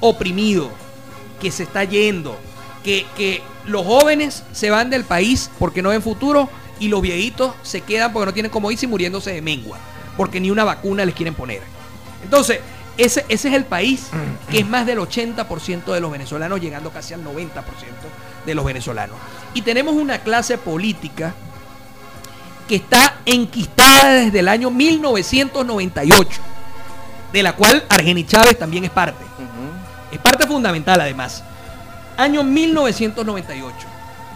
[0.00, 0.70] oprimido
[1.40, 2.36] que se está yendo,
[2.82, 6.48] que, que los jóvenes se van del país porque no ven futuro
[6.80, 9.78] y los viejitos se quedan porque no tienen cómo irse y muriéndose de mengua,
[10.16, 11.62] porque ni una vacuna les quieren poner.
[12.22, 12.60] Entonces,
[12.96, 14.08] ese, ese es el país
[14.50, 17.62] que es más del 80% de los venezolanos, llegando casi al 90%
[18.46, 19.16] de los venezolanos.
[19.52, 21.34] Y tenemos una clase política
[22.68, 26.40] que está enquistada desde el año 1998,
[27.32, 29.24] de la cual Argeni Chávez también es parte.
[30.10, 31.42] Es parte fundamental además.
[32.16, 33.74] Año 1998.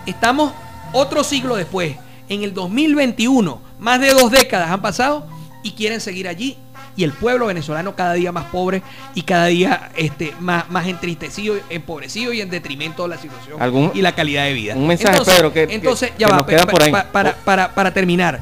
[0.06, 0.52] Estamos
[0.92, 1.96] otro siglo después.
[2.28, 5.26] En el 2021, más de dos décadas han pasado
[5.62, 6.56] y quieren seguir allí.
[6.96, 8.82] Y el pueblo venezolano cada día más pobre
[9.14, 13.92] y cada día este, más, más entristecido, empobrecido y en detrimento de la situación ¿Algún-
[13.94, 14.74] y la calidad de vida.
[14.74, 16.90] un mensaje, Pedro, que- entonces, que- ya que va, nos pe- por ahí?
[16.90, 18.40] pa- para, para- para terminar.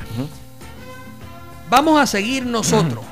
[1.69, 3.05] Vamos a seguir nosotros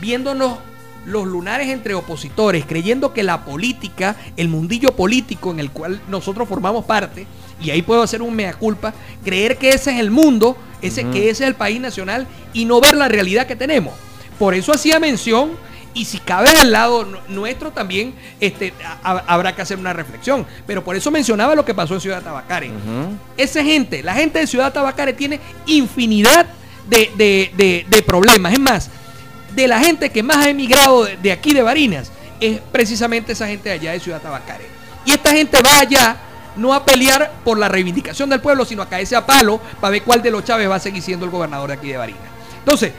[0.00, 0.58] viéndonos
[1.06, 6.48] los lunares entre opositores, creyendo que la política, el mundillo político en el cual nosotros
[6.48, 7.26] formamos parte,
[7.62, 8.92] y ahí puedo hacer un mea culpa,
[9.24, 12.80] creer que ese es el mundo, ese, que ese es el país nacional y no
[12.80, 13.94] ver la realidad que tenemos.
[14.38, 15.52] Por eso hacía mención,
[15.94, 18.72] y si cabe del lado nu- nuestro también, este,
[19.04, 20.46] a- habrá que hacer una reflexión.
[20.66, 22.70] Pero por eso mencionaba lo que pasó en Ciudad Tabacare.
[23.36, 26.46] Esa gente, la gente de Ciudad Tabacare tiene infinidad
[26.88, 28.52] de, de- de- de problemas.
[28.54, 28.90] Es más,
[29.54, 32.10] de la gente que más ha emigrado de, de aquí de Barinas,
[32.40, 34.64] es precisamente esa gente de allá de Ciudad Tabacare.
[35.04, 36.16] Y esta gente va allá
[36.56, 40.02] no a pelear por la reivindicación del pueblo, sino a caerse a palo para ver
[40.02, 42.22] cuál de los Chávez va a seguir siendo el gobernador de aquí de Barinas.
[42.58, 42.92] Entonces,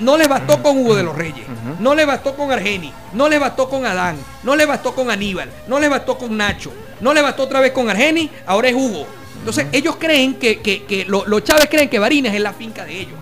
[0.00, 1.46] no les bastó con Hugo de los Reyes,
[1.78, 5.50] no les bastó con Argeni, no les bastó con Adán, no les bastó con Aníbal,
[5.68, 9.06] no les bastó con Nacho, no les bastó otra vez con Argeni, ahora es Hugo.
[9.38, 12.84] Entonces ellos creen que, que, que lo- los Chávez creen que Barinas es la finca
[12.84, 13.14] de ellos.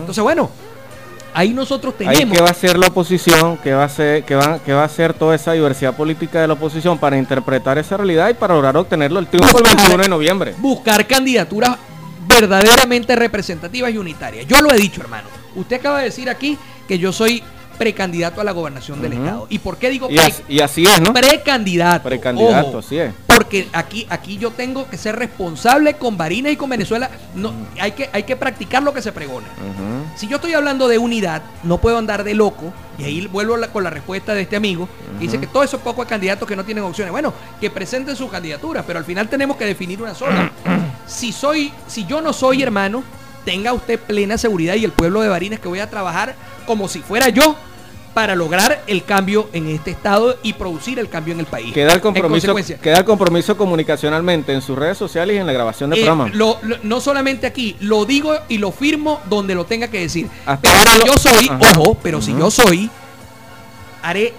[0.00, 0.50] Entonces, bueno,
[1.34, 2.36] ahí nosotros Ahí tenemos...
[2.36, 4.86] qué va a hacer la oposición, qué va a hacer, qué va, qué va a
[4.86, 8.76] hacer toda esa diversidad política de la oposición para interpretar esa realidad y para lograr
[8.76, 10.54] obtenerlo el triunfo el 21 de noviembre.
[10.58, 11.76] buscar candidaturas
[12.26, 14.46] verdaderamente representativas y unitarias.
[14.46, 15.28] Yo lo he dicho, hermano.
[15.56, 16.56] Usted acaba de decir aquí
[16.86, 17.42] que yo soy
[17.80, 19.46] precandidato a la gobernación del estado.
[19.48, 21.14] ¿Y por qué digo Y, pre- as- y así es, ¿no?
[21.14, 22.02] precandidato?
[22.06, 23.10] Precandidato, Ojo, así es.
[23.26, 27.08] Porque aquí, aquí yo tengo que ser responsable con Barinas y con Venezuela.
[27.34, 29.46] No, hay, que, hay que practicar lo que se pregona.
[30.14, 32.70] Si yo estoy hablando de unidad, no puedo andar de loco.
[32.98, 34.86] Y ahí vuelvo la- con la respuesta de este amigo.
[35.18, 37.12] que Dice que todos esos pocos candidatos que no tienen opciones.
[37.12, 40.52] Bueno, que presenten sus candidaturas, pero al final tenemos que definir una sola.
[41.06, 43.02] si soy, si yo no soy hermano,
[43.46, 46.34] tenga usted plena seguridad y el pueblo de Barinas que voy a trabajar
[46.66, 47.56] como si fuera yo
[48.14, 51.72] para lograr el cambio en este estado y producir el cambio en el país.
[51.72, 55.90] Queda el compromiso, queda el compromiso comunicacionalmente en sus redes sociales y en la grabación
[55.90, 56.30] del eh, programa.
[56.34, 60.28] lo- lo- no solamente aquí, lo digo y lo firmo donde lo tenga que decir.
[60.44, 61.78] Hasta pero ahora si lo- yo soy, Ajá.
[61.78, 62.90] ojo, pero si yo soy,
[64.02, 64.34] haré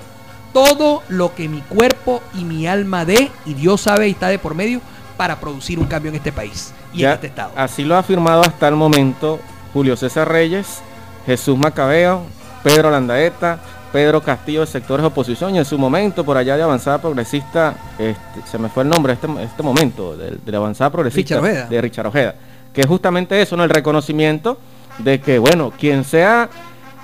[0.54, 4.38] todo lo que mi cuerpo y mi alma dé, y Dios sabe y está de
[4.40, 4.82] por medio,
[5.16, 7.52] para producir un cambio en este país y Ya, en este estado.
[7.56, 9.40] Así lo ha afirmado hasta el momento
[9.72, 10.80] Julio César Reyes,
[11.26, 12.24] Jesús Macabeo,
[12.64, 13.60] Pedro Landaeta,
[13.92, 18.42] Pedro Castillo de sectores oposición y en su momento por allá de avanzada progresista, este,
[18.50, 21.82] se me fue el nombre este, este momento, de, de la avanzada progresista Richard de
[21.82, 22.36] Richard Ojeda,
[22.74, 23.64] que es justamente eso, ¿no?
[23.64, 24.58] el reconocimiento
[25.00, 26.50] de que, bueno, quien sea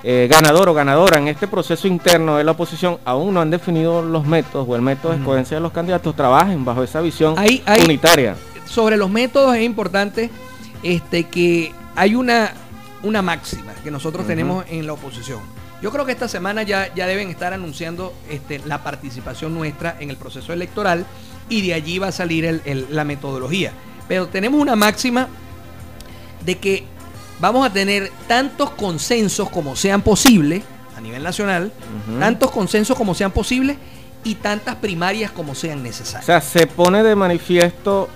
[0.04, 4.02] eh, ganador o ganadora en este proceso interno de la oposición, aún no han definido
[4.02, 7.62] los métodos o el método de escogencia de los candidatos, trabajen bajo esa visión Ahí-
[7.66, 8.36] ahí- unitaria.
[8.66, 10.30] Sobre los métodos es importante
[10.84, 12.52] este, que hay una,
[13.08, 15.40] una máxima que nosotros tenemos en la oposición.
[15.82, 20.10] Yo creo que esta semana ya, ya deben estar anunciando este, la participación nuestra en
[20.10, 21.06] el proceso electoral
[21.50, 23.72] y de allí va a salir el- el- la metodología.
[24.08, 25.28] Pero tenemos una máxima
[26.46, 26.84] de que
[27.40, 30.64] vamos a tener tantos consensos como sean posibles
[30.98, 31.72] a nivel nacional,
[32.20, 33.78] tantos consensos como sean posibles
[34.24, 36.24] y tantas primarias como sean necesarias.
[36.24, 38.10] O sea, se pone de manifiesto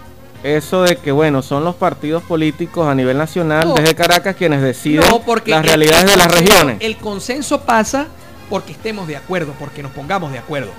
[0.43, 3.73] eso de que, bueno, son los partidos políticos a nivel nacional No.
[3.75, 6.77] desde Caracas quienes deciden No, porque las realidades el de las regiones.
[6.79, 8.07] El consenso pasa
[8.49, 10.71] porque estemos de acuerdo, porque nos pongamos de acuerdo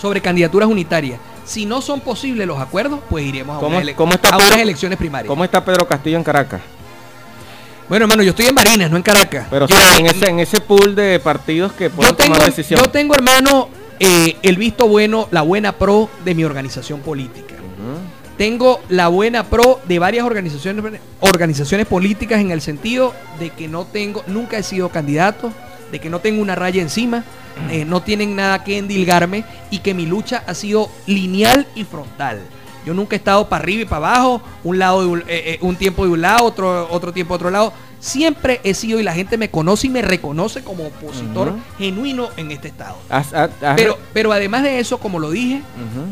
[0.00, 1.20] sobre candidaturas unitarias.
[1.44, 4.36] Si no son posibles los acuerdos, pues iremos a, ¿Cómo- una ele- cómo está a
[4.36, 5.28] unas Pedro- elecciones primarias.
[5.28, 6.60] ¿Cómo está Pedro Castillo en Caracas?
[7.88, 9.46] Bueno, hermano, yo estoy en Barinas, no en Caracas.
[9.50, 12.80] Pero yo, en, ese, en ese pool de partidos que pueden yo tengo, tomar decisión.
[12.80, 13.68] yo tengo, hermano,
[14.00, 17.54] eh, el visto bueno, la buena pro de mi organización política.
[18.42, 23.84] Tengo la buena pro de varias organizaciones, organizaciones políticas en el sentido de que no
[23.84, 25.52] tengo, nunca he sido candidato,
[25.92, 27.22] de que no tengo una raya encima,
[27.70, 32.40] eh, no tienen nada que endilgarme y que mi lucha ha sido lineal y frontal.
[32.84, 35.58] Yo nunca he estado para arriba y para abajo, un lado de un, eh, eh,
[35.60, 37.72] un tiempo de un lado, otro, otro tiempo de otro lado.
[38.00, 42.50] Siempre he sido y la gente me conoce y me reconoce como opositor genuino en
[42.50, 42.96] este estado.
[43.76, 45.62] Pero, pero además de eso, como lo dije,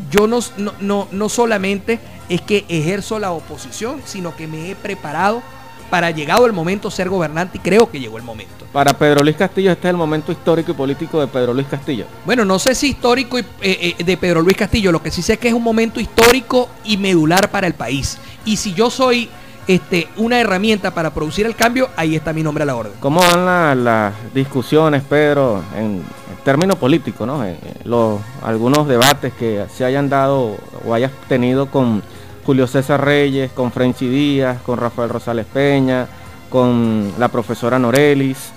[0.09, 1.99] yo no, no, no, no solamente
[2.33, 5.41] es que ejerzo la oposición, sino que me he preparado
[5.89, 8.65] para llegado el momento ser gobernante y creo que llegó el momento.
[8.71, 12.05] Para Pedro Luis Castillo este es el momento histórico y político de Pedro Luis Castillo.
[12.25, 15.21] Bueno, no sé si histórico y, eh, eh, de Pedro Luis Castillo, lo que sí
[15.21, 18.17] sé es que es un momento histórico y medular para el país.
[18.45, 19.29] Y si yo soy
[19.67, 22.93] este, una herramienta para producir el cambio, ahí está mi nombre a la orden.
[23.01, 26.01] ¿Cómo van la- las discusiones, Pedro, en,
[26.45, 27.43] términos políticos, ¿no?
[27.43, 32.01] En- en los, algunos debates que se hayan dado o hayas tenido con
[32.51, 36.05] Julio César Reyes, con Frenchy Díaz, con Rafael Rosales Peña,
[36.49, 38.51] con la profesora Norelis,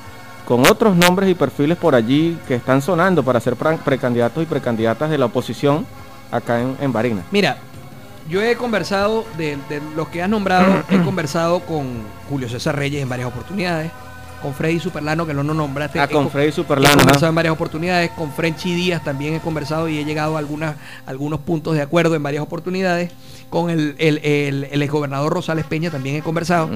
[0.44, 4.46] con otros nombres y perfiles por allí que están sonando para ser pre- precandidatos y
[4.46, 5.86] precandidatas de la oposición
[6.32, 7.24] acá en, en Barinas.
[7.30, 7.58] Mira,
[8.28, 11.86] yo he conversado, de, de los que has nombrado, he conversado con
[12.28, 13.92] Julio César Reyes en varias oportunidades,
[14.44, 15.98] con Freddy Superlano, que no nos nombraste.
[15.98, 16.96] Ah, he con co- Freddy He Superlano.
[16.98, 17.28] conversado ajá.
[17.30, 20.76] en varias oportunidades, con Frenchy Díaz también he conversado y he llegado a algunas,
[21.06, 23.10] algunos puntos de acuerdo en varias oportunidades.
[23.50, 26.68] Con el, el, el, el exgobernador Rosales Peña también he conversado.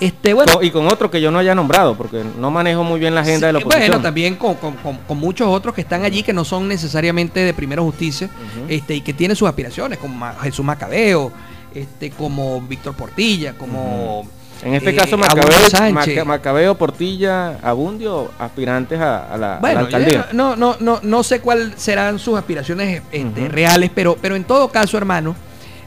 [0.00, 3.14] Este, bueno, y con otro que yo no haya nombrado, porque no manejo muy bien
[3.14, 3.88] la agenda de la oposición.
[3.88, 7.38] Bueno, también con, con- con- con muchos otros que están allí que no son necesariamente
[7.40, 8.28] de primera justicia
[8.68, 11.30] este, y que tienen sus aspiraciones, como Jesús Macabeo,
[11.72, 14.26] este, como Víctor Portilla, como
[14.62, 15.92] En este eh, caso, Macabeo.
[15.92, 20.28] Maca- Macabeo, Portilla, Abundio, aspirantes a, a la, a la Bueno, alcaldía.
[20.32, 24.68] no, no, no, no sé cuáles serán sus aspiraciones este, reales, pero, pero en todo
[24.68, 25.34] caso, hermano,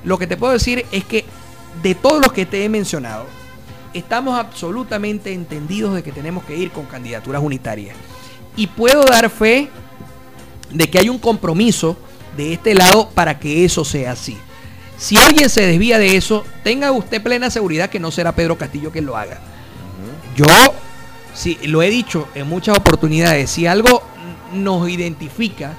[0.04, 1.24] lo que te puedo decir es que
[1.82, 3.26] de todos los que te he mencionado,
[3.94, 7.96] estamos absolutamente entendidos de que tenemos que ir con candidaturas unitarias.
[8.58, 9.70] Y puedo dar fe
[10.72, 11.96] de que hay un compromiso
[12.36, 14.38] de este lado para que eso sea así.
[14.98, 18.92] Si alguien se desvía de eso, tenga usted plena seguridad que no será Pedro Castillo
[18.92, 19.40] quien lo haga.
[20.36, 20.46] Yo,
[21.34, 24.02] sí, lo he dicho en muchas oportunidades, si algo
[24.54, 25.74] nos identifica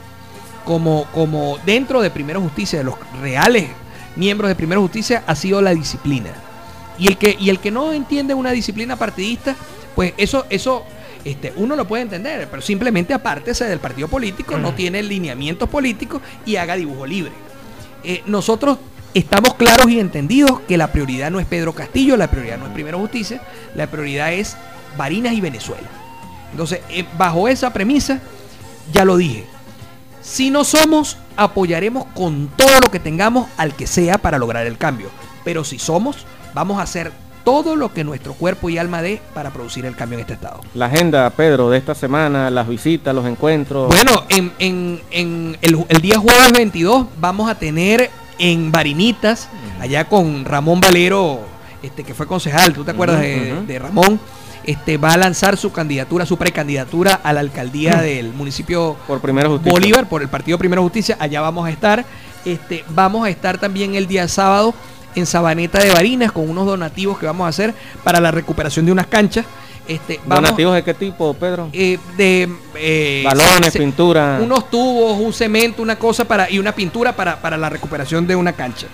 [0.65, 3.69] como, como dentro de Primera Justicia, de los reales
[4.17, 6.31] miembros de Primera Justicia, ha sido la disciplina.
[6.99, 9.55] Y el que, y el que no entiende una disciplina partidista,
[9.95, 10.85] pues eso, eso
[11.25, 16.23] este, uno lo puede entender, pero simplemente apártese del partido político, no tiene lineamientos políticos
[16.45, 17.33] y haga dibujo libre.
[18.03, 18.79] Eh, nosotros
[19.19, 22.73] estamos claros y entendidos que la prioridad no es Pedro Castillo, la prioridad no es
[22.73, 23.41] Primera Justicia,
[23.75, 24.57] la prioridad es
[24.97, 25.87] Barinas y Venezuela.
[26.51, 28.21] Entonces, eh, bajo esa premisa,
[28.93, 29.45] ya lo dije,
[30.23, 34.79] si no somos, apoyaremos con todo lo que tengamos al que sea para lograr el
[34.79, 35.09] cambio.
[35.45, 37.13] Pero si somos, vamos a hacer
[37.45, 40.61] todo lo que nuestro cuerpo y alma dé para producir el cambio en este estado.
[40.75, 43.87] La agenda, Pedro, de esta semana, las visitas, los encuentros.
[43.89, 49.49] Bueno, en, en- en el, el día jueves 22 vamos a tener en Barinitas,
[49.81, 51.41] allá con Ramón Valero,
[51.83, 54.21] este que fue concejal, ¿tú te acuerdas de, de Ramón?
[54.65, 59.49] Este va a lanzar su candidatura, su precandidatura a la alcaldía del municipio por Primera
[59.49, 59.73] Justicia.
[59.73, 62.05] Bolívar por el Partido Primera Justicia, allá vamos a estar.
[62.45, 64.75] Este, vamos a estar también el día sábado
[65.15, 68.93] en Sabaneta de Barinas con unos donativos que vamos a hacer para la recuperación de
[68.93, 69.47] unas canchas.
[69.89, 71.69] Este, vamos, ¿Donativos de qué tipo, Pedro?
[71.73, 74.41] eh, de eh, Balones, se- pintura.
[74.43, 78.35] unos tubos, un cemento, una cosa para y una pintura para, para la recuperación de
[78.35, 78.87] una cancha.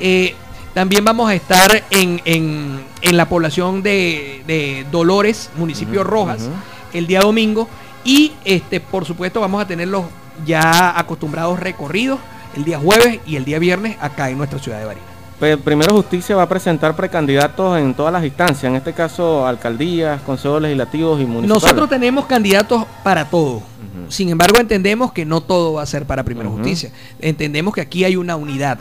[0.00, 0.34] Eh,
[0.72, 6.48] también vamos a estar en, en- en la población de, de Dolores, municipio Rojas,
[6.92, 7.68] el día domingo.
[8.02, 10.04] Y este, por supuesto, vamos a tener los
[10.44, 12.18] ya acostumbrados recorridos
[12.56, 15.08] el día jueves y el día viernes acá en nuestra ciudad de Barinas.
[15.38, 20.62] Primero Justicia va a presentar precandidatos en todas las instancias, en este caso alcaldías, consejos
[20.62, 21.62] legislativos y municipales.
[21.62, 23.62] Nosotros tenemos candidatos para todo.
[24.08, 26.58] Sin embargo, entendemos que no todo va a ser para Primera Ujú.
[26.58, 26.90] Justicia.
[27.20, 28.78] Entendemos que aquí hay una unidad.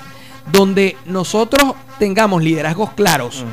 [0.51, 3.45] Donde nosotros tengamos liderazgos claros,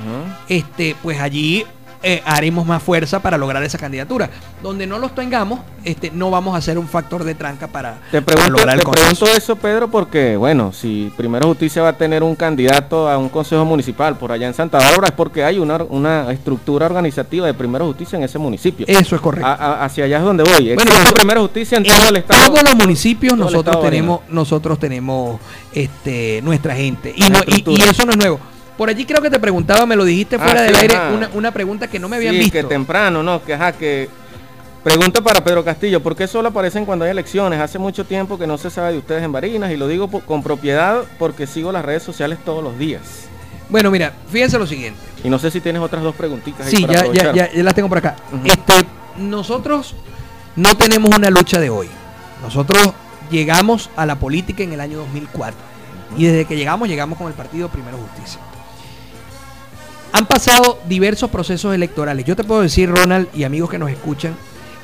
[0.48, 1.64] este, pues allí
[2.02, 4.30] eh, haremos más fuerza para lograr esa candidatura.
[4.62, 8.20] Donde no los tengamos, este, no vamos a ser un factor de tranca para, Te
[8.22, 11.92] para pregunto, lograr el te pregunto eso, Pedro, porque, bueno, si Primero Justicia va a
[11.96, 15.58] tener un candidato a un consejo municipal por allá en Santa Bárbara, es porque hay
[15.58, 18.86] una, una estructura organizativa de Primero Justicia en ese municipio.
[18.88, 19.46] Eso es correcto.
[19.46, 20.74] A- a- hacia allá es donde voy.
[20.74, 22.46] Bueno, eso- Primero Justicia en En todo el estado.
[22.50, 25.40] todos los municipios todo nosotros tenemos, nosotros tenemos
[25.72, 27.12] este, nuestra gente.
[27.14, 27.90] Y, La no- y- y estructura.
[27.90, 28.40] eso no es nuevo.
[28.80, 31.28] Por allí creo que te preguntaba, me lo dijiste Ah, fuera del sí, aire, una,
[31.34, 32.52] una pregunta que no me habían Sí, visto.
[32.54, 33.44] que temprano, ¿no?
[33.44, 34.08] Que ajá, que...
[34.82, 37.60] Pregunta para Pedro Castillo, ¿por qué solo aparecen cuando hay elecciones?
[37.60, 40.42] Hace mucho tiempo que no se sabe de ustedes en Barinas y lo digo con
[40.42, 43.02] propiedad porque sigo las redes sociales todos los días.
[43.68, 44.98] Bueno, mira, fíjense lo siguiente.
[45.22, 46.66] Y no sé si tienes otras dos preguntitas.
[46.66, 48.16] ahí Sí, para ya, ya, ya, ya las tengo por acá.
[48.46, 48.72] Este,
[49.18, 49.94] nosotros
[50.56, 51.90] no tenemos una lucha de hoy.
[52.42, 52.94] Nosotros
[53.30, 55.54] llegamos a la política en el año 2004.
[56.16, 58.40] Y desde que llegamos, llegamos con el partido Primero Justicia.
[60.12, 62.24] Han pasado diversos procesos electorales.
[62.24, 64.34] Yo te puedo decir, Ronald, y amigos que nos escuchan,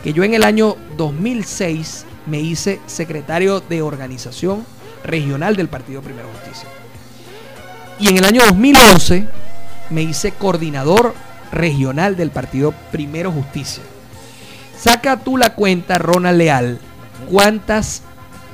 [0.02, 4.64] que yo en el año 2006 me hice secretario de organización
[5.04, 6.68] regional del partido Primero Justicia.
[7.98, 9.26] Y en el año 2011
[9.90, 11.14] me hice coordinador
[11.52, 13.82] regional del partido Primero Justicia.
[14.78, 16.78] Saca tú la cuenta, Ronald Leal,
[17.30, 18.02] cuántas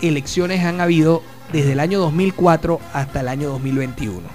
[0.01, 1.23] elecciones han habido
[1.53, 4.19] desde el año 2004 hasta el año 2021.
[4.19, 4.27] Ujú.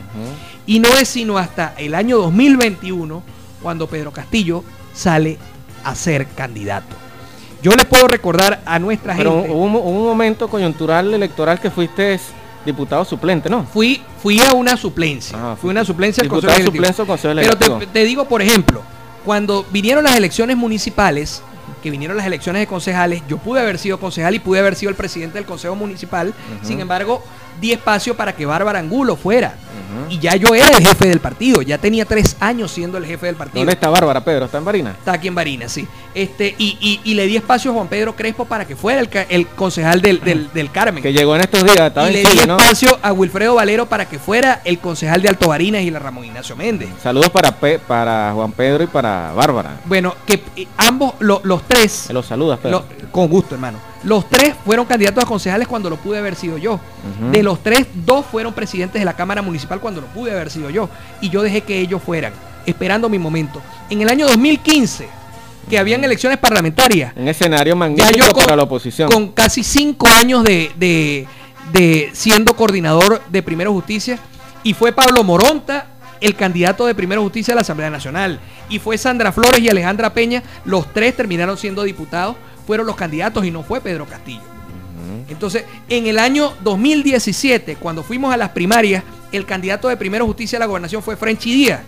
[0.67, 3.23] Y no es sino hasta el año 2021
[3.63, 4.63] cuando Pedro Castillo
[4.93, 5.37] sale
[5.83, 6.95] a ser candidato.
[7.63, 9.49] Yo les puedo recordar a nuestra Pero gente.
[9.51, 12.19] hubo, un- hubo un momento coyuntural electoral que fuiste
[12.65, 13.63] diputado suplente, ¿no?
[13.65, 15.37] Fui, fui a una suplencia.
[15.37, 16.67] Ajá, fui a una suplencia al Diputado Consejo
[16.99, 18.81] al Consejo Pero te, digo, por ejemplo,
[19.25, 21.41] cuando vinieron las elecciones municipales,
[21.81, 24.89] que vinieron las elecciones de concejales, yo pude haber sido concejal y pude haber sido
[24.89, 26.33] el presidente del Consejo Municipal.
[26.61, 27.23] Sin embargo,
[27.61, 29.55] di espacio para que Bárbara Angulo fuera.
[30.09, 31.61] Y ya yo era el jefe del partido.
[31.61, 33.59] Ya tenía tres años siendo el jefe del partido.
[33.59, 34.45] ¿Dónde está Bárbara, Pedro?
[34.45, 34.95] ¿Está en Barinas?
[34.97, 35.87] Está aquí en Barinas, sí.
[36.13, 39.09] Este, y, y- y le di espacio a Juan Pedro Crespo para que fuera el,
[39.29, 41.03] el concejal del, del- del Carmen.
[41.03, 44.07] Que llegó en estos días, estaba y en le di espacio a Wilfredo Valero para
[44.07, 46.89] que fuera el concejal de Alto Barinas y la Ramón Ignacio Méndez.
[47.03, 49.77] Saludos para, Pe- para Juan Pedro y para Bárbara.
[49.85, 52.85] Bueno, que eh, ambos, lo- los tres, los saludas, Pedro.
[53.01, 53.77] lo- con gusto, hermano.
[54.03, 56.79] Los tres fueron candidatos a concejales cuando lo pude haber sido yo.
[57.31, 60.69] De los tres, dos fueron presidentes de la Cámara Municipal cuando lo pude haber sido
[60.69, 60.89] yo.
[61.21, 62.33] Y yo dejé que ellos fueran.
[62.65, 63.61] esperando mi momento.
[63.89, 65.07] En el año 2015,
[65.69, 69.09] que habían elecciones parlamentarias, Un escenario magnífico yo con, para la oposición.
[69.09, 71.27] con casi cinco años de, de-
[71.71, 74.19] de siendo coordinador de Primero Justicia,
[74.63, 75.87] y fue Pablo Moronta
[76.19, 80.13] el candidato de Primero Justicia a la Asamblea Nacional, y fue Sandra Flores y Alejandra
[80.13, 82.35] Peña, los tres terminaron siendo diputados,
[82.67, 84.41] fueron los candidatos y no fue Pedro Castillo.
[85.29, 90.57] Entonces, en el año 2017, cuando fuimos a las primarias, el candidato de Primero Justicia
[90.57, 91.81] a la gobernación fue Frenchy Díaz.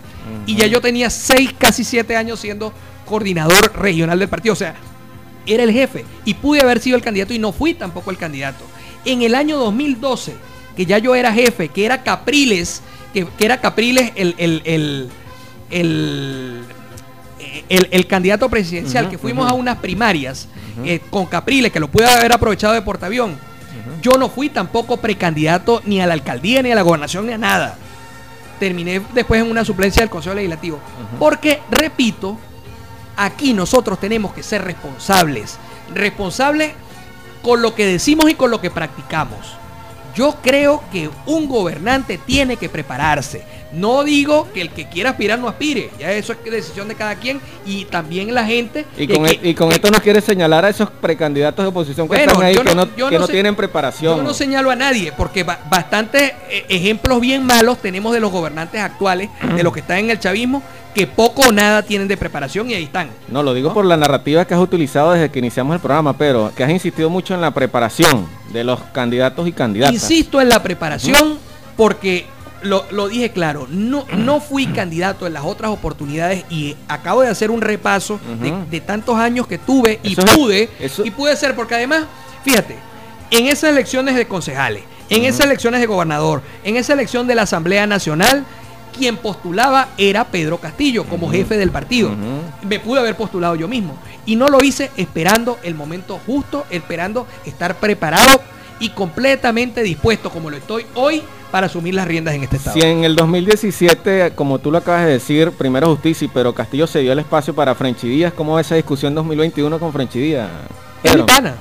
[0.45, 2.73] Y ya yo tenía seis, casi siete años siendo
[3.05, 4.53] coordinador regional del partido.
[4.53, 4.75] O sea,
[5.45, 6.05] era el jefe.
[6.25, 8.63] Y pude haber sido el candidato y no fui tampoco el candidato.
[9.05, 10.35] En el año 2012,
[10.75, 12.81] que ya yo era jefe, que era Capriles,
[13.13, 15.09] que, que era Capriles el, el, el,
[15.71, 16.61] el,
[17.69, 20.47] el- el candidato presidencial, que fuimos a unas primarias
[20.85, 23.37] eh, con Capriles, que lo pude haber aprovechado de portaavión.
[24.01, 27.37] Yo no fui tampoco precandidato ni a la alcaldía, ni a la gobernación, ni a
[27.37, 27.77] nada.
[28.59, 30.79] Terminé después en una suplencia del Consejo Legislativo.
[31.17, 32.37] Porque, repito,
[33.17, 35.57] aquí nosotros tenemos que ser responsables.
[35.93, 36.71] Responsables
[37.41, 39.57] con lo que decimos y con lo que practicamos.
[40.19, 43.41] Yo creo que un gobernante tiene que prepararse.
[43.71, 45.91] No digo que el que quiera aspirar no aspire.
[45.97, 48.85] Ya eso es decisión de cada quien y también la gente.
[48.97, 51.69] Y con, que- e- y con que- esto nos quiere señalar a esos precandidatos de
[51.69, 54.17] oposición que Bueno, están ahí, que no- no, yo que no no sé- tienen preparación.
[54.17, 58.29] Yo no señalo a nadie, porque ba- bastantes eh, ejemplos bien malos tenemos de los
[58.29, 60.61] gobernantes actuales, de los que están en el chavismo,
[60.99, 63.09] que poco o nada tienen de preparación y ahí están.
[63.29, 66.51] No, lo digo por la narrativa que has utilizado desde que iniciamos el programa, pero
[66.53, 69.93] que has insistido mucho en la preparación de los candidatos y candidatas.
[69.93, 71.37] Insisto en la preparación
[71.77, 72.25] porque
[72.63, 77.29] lo, lo dije claro, no, no fui candidato en las otras oportunidades y acabo de
[77.29, 78.19] hacer un repaso
[78.69, 82.03] de, tantos años que tuve y Eso es- pude, eso- y pude ser, porque además,
[82.43, 82.75] fíjate,
[83.31, 87.43] en esas elecciones de concejales, en esas elecciones de gobernador, en esa elección de la
[87.43, 88.43] Asamblea Nacional,
[88.95, 92.11] quien postulaba era Pedro Castillo como jefe del partido.
[92.67, 93.97] Me pude haber postulado yo mismo.
[94.25, 98.41] Y no lo hice esperando el momento justo, esperando estar preparado
[98.79, 101.21] y completamente dispuesto, como lo estoy hoy,
[101.51, 102.75] para asumir las riendas en este estado.
[102.79, 106.99] Si en el 2017, como tú lo acabas de decir, primero justicia, pero Castillo se
[106.99, 110.49] dio el espacio para Frenchy Díaz, ¿cómo va esa discusión 2021 con Frenchy Díaz?
[111.03, 111.55] Es mi pana.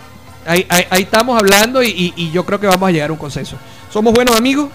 [0.47, 3.13] Ahí, ahí- ahí estamos hablando y, y- y yo creo que vamos a llegar a
[3.13, 3.57] un consenso.
[3.91, 4.69] Somos buenos amigos.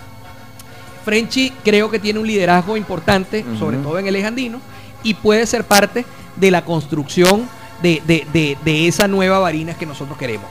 [1.05, 4.59] Frenchy creo que tiene un liderazgo importante, sobre todo en el Ejandino,
[5.03, 6.05] y puede ser parte
[6.35, 7.47] de la construcción
[7.81, 10.47] de, de- de- de esa nueva Barinas que nosotros queremos.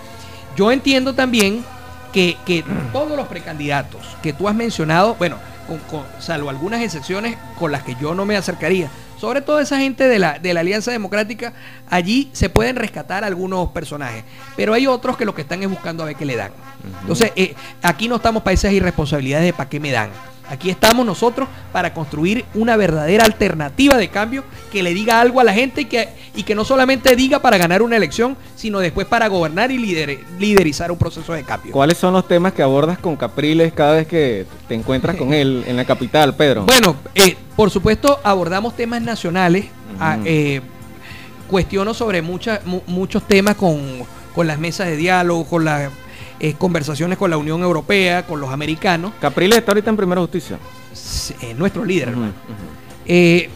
[0.57, 1.65] Yo entiendo también
[2.13, 2.63] que, que
[2.93, 7.83] todos los precandidatos que tú has mencionado, bueno, con- con- salvo algunas excepciones con las
[7.83, 11.53] que yo no me acercaría, sobre todo esa gente de la, de la Alianza Democrática,
[11.89, 14.25] allí se pueden rescatar algunos personajes,
[14.57, 16.51] pero hay otros que lo que están es buscando a ver qué le dan.
[17.01, 20.11] Entonces, eh, aquí no estamos para esas irresponsabilidades de para qué me dan.
[20.53, 25.45] Aquí estamos nosotros para construir una verdadera alternativa de cambio que le diga algo a
[25.45, 29.07] la gente y que, y que no solamente diga para ganar una elección, sino después
[29.07, 31.73] para gobernar y lider- liderizar un proceso de cambio.
[31.73, 35.65] ¿Cuáles son los temas que abordas con Capriles cada vez que te encuentras con él
[35.67, 36.67] en la capital, Pedro?
[36.67, 39.65] Bueno, eh, por supuesto abordamos temas nacionales,
[39.99, 40.23] a- Ujú.
[40.27, 40.61] eh,
[41.49, 43.81] cuestiono sobre muchas mu- muchos temas con,
[44.35, 45.91] con las mesas de diálogo, con las
[46.43, 50.59] eh, conversaciones con la Unión Europea, con los americanos, Capriles está ahorita en primera justicia.
[51.41, 52.33] eh, nuestro líder, hermano.
[53.07, 53.49] Eh,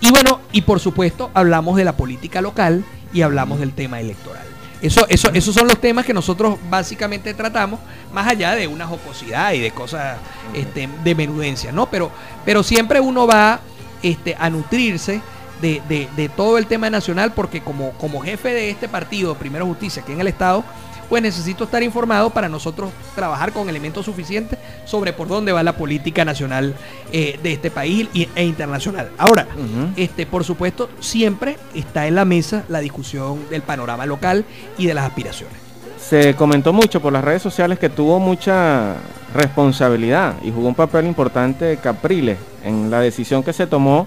[0.00, 4.44] y bueno, y por supuesto hablamos de la política local y hablamos del tema electoral.
[4.80, 7.80] Eso, eso, esos son los temas que nosotros básicamente tratamos,
[8.14, 10.16] más allá de una jocosidad y de cosas
[10.54, 11.84] este, de menudencia, ¿no?
[11.90, 12.10] Pero,
[12.46, 13.60] pero siempre uno va
[14.02, 15.20] este, a nutrirse
[15.60, 19.66] de, de- de todo el tema nacional, porque como, como jefe de este partido, Primero
[19.66, 20.64] Justicia, aquí en el Estado,
[21.10, 25.76] pues necesito estar informado para nosotros trabajar con elementos suficientes sobre por dónde va la
[25.76, 26.76] política nacional
[27.12, 29.10] eh, de este país e internacional.
[29.18, 29.48] Ahora,
[29.96, 34.44] este, por supuesto, siempre está en la mesa la discusión del panorama local
[34.78, 35.56] y de las aspiraciones.
[35.98, 38.94] Se comentó mucho por las redes sociales que tuvo mucha
[39.34, 44.06] responsabilidad y jugó un papel importante Capriles en la decisión que se tomó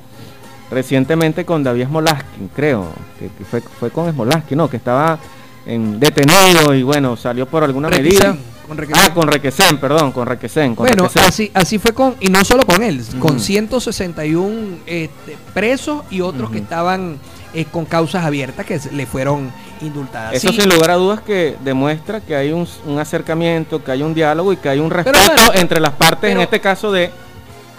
[0.71, 2.87] recientemente con David Smolaskin, creo,
[3.19, 5.19] que, que fue, fue con Smolaskin, no, que estaba
[5.65, 8.35] en, detenido y bueno, salió por alguna medida.
[8.67, 9.03] Con Requesén.
[9.05, 10.73] Ah, con Requesén, perdón, con Requesén.
[10.73, 11.27] Con Bueno, Requesén.
[11.27, 13.39] así, así fue con, y no solo con él, con Ujú.
[13.39, 17.17] 161 este, presos y otros que estaban
[17.53, 20.33] eh, con causas abiertas que le fueron indultadas.
[20.33, 24.01] Eso Sí, sin lugar a dudas que demuestra que hay un, un acercamiento, que hay
[24.01, 27.11] un diálogo y que hay un respeto bueno, entre las partes, en este caso de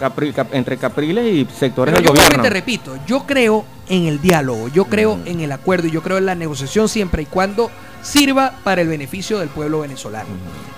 [0.04, 2.42] Capri- Cap- entre Capriles y sectores Pero del yo gobierno.
[2.42, 5.26] te repito, yo creo en el diálogo, yo creo Mm.
[5.26, 7.70] en el acuerdo y yo creo en la negociación siempre y cuando
[8.02, 10.28] sirva para el beneficio del pueblo venezolano.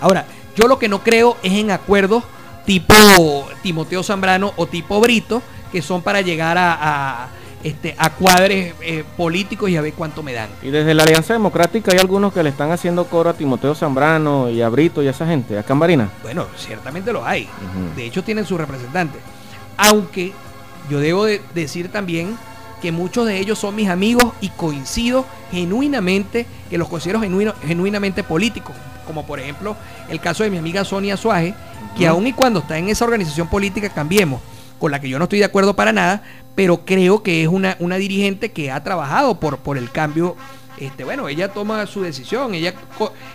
[0.00, 0.26] Ahora,
[0.56, 2.22] yo lo que no creo es en acuerdos
[2.64, 5.42] tipo Timoteo Zambrano o tipo Brito,
[5.72, 6.72] que son para llegar a,
[7.24, 7.28] a,
[7.66, 10.48] este, a cuadres eh, políticos y a ver cuánto me dan.
[10.62, 14.48] Y desde la Alianza Democrática hay algunos que le están haciendo coro a Timoteo Zambrano
[14.51, 16.09] y a Brito y a esa gente, a Cambarina.
[16.22, 17.48] Bueno, ciertamente lo hay.
[17.97, 19.18] De hecho, tienen su representante.
[19.76, 20.32] Aunque
[20.88, 22.36] yo debo de decir también
[22.80, 28.22] que muchos de ellos son mis amigos y coincido genuinamente, que los considero genuino- genuinamente
[28.22, 28.76] políticos.
[29.06, 29.76] Como por ejemplo
[30.09, 31.55] el caso de mi amiga Sonia Suaje,
[31.98, 34.40] que aun y cuando está en esa organización política Cambiemos,
[34.78, 36.22] con la que yo no estoy de acuerdo para nada,
[36.56, 40.34] pero creo que es una, una dirigente que ha trabajado por, por el cambio.
[40.78, 42.74] Este, bueno, ella toma su decisión, ella,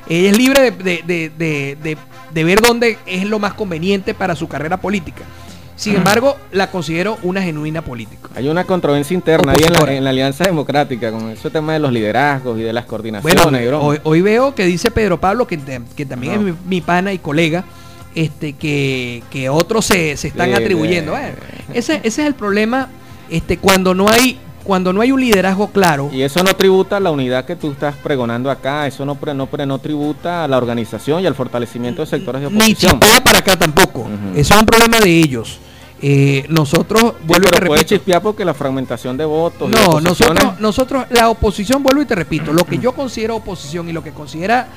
[0.10, 1.98] ella es libre de, de- de-
[2.34, 5.23] de- ver dónde es lo más conveniente para su carrera política.
[5.76, 8.30] Sin embargo, la considero una genuina política.
[8.35, 11.80] Hay una controversia interna ahí en la, en la Alianza Democrática con ese tema de
[11.80, 13.49] los liderazgos y de las coordinaciones.
[13.52, 15.60] Bueno, hoy, hoy veo que dice Pedro Pablo, que,
[15.95, 16.48] que también No.
[16.49, 17.64] es mi, mi pana y colega,
[18.14, 21.14] este, que, que otros se, se están Sí, atribuyendo.
[21.14, 21.30] Bueno,
[21.73, 22.89] ese, ese es el problema
[23.32, 26.12] este, cuando no hay cuando no hay un liderazgo claro.
[26.14, 29.34] Y eso no tributa a la unidad que tú estás pregonando acá, eso no, pre-
[29.34, 32.99] no, pre- no tributa a la organización y al fortalecimiento de sectores de Ni oposición.
[32.99, 34.08] chispea para acá tampoco.
[34.36, 35.58] Eso es un problema de ellos.
[35.99, 39.68] Eh, nosotros, Sí, vuelvo y te puede repito, porque la fragmentación de votos.
[39.68, 43.94] No, nosotros, nosotros, la oposición, vuelvo y te repito, lo que yo considero oposición y
[43.94, 44.68] lo que considera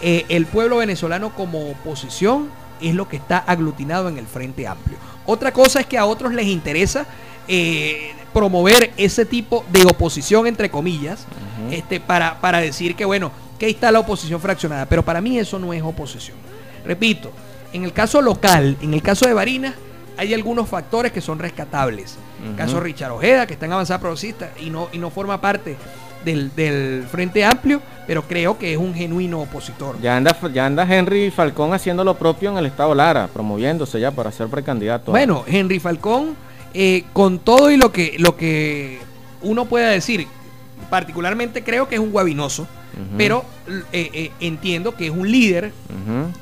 [0.00, 2.48] eh, el pueblo venezolano como oposición
[2.80, 4.96] es lo que está aglutinado en el Frente Amplio.
[5.26, 7.06] Otra cosa es que a otros les interesa
[7.48, 11.26] eh, promover ese tipo de oposición, entre comillas,
[11.70, 14.86] este, para, para decir que, bueno, que ahí está la oposición fraccionada.
[14.86, 16.36] Pero para mí eso no es oposición.
[16.84, 17.32] Repito,
[17.72, 19.74] en el caso local, en el caso de Barinas,
[20.16, 22.16] hay algunos factores que son rescatables.
[22.48, 22.84] El caso Ujú.
[22.84, 25.76] Richard Ojeda, que está en avanzada progresista y no, y no forma parte
[26.24, 30.00] del, del Frente Amplio, pero creo que es un genuino opositor.
[30.00, 34.10] Ya anda, ya anda Henry Falcón haciendo lo propio en el estado Lara, promoviéndose ya
[34.10, 35.12] para ser precandidato.
[35.12, 36.36] Bueno, Henry Falcón,
[36.74, 38.98] eh, con todo y lo que, lo que
[39.42, 40.26] uno pueda decir,
[40.90, 42.66] particularmente creo que es un guabinoso,
[43.16, 43.44] pero
[43.92, 45.72] eh, eh, entiendo que es un líder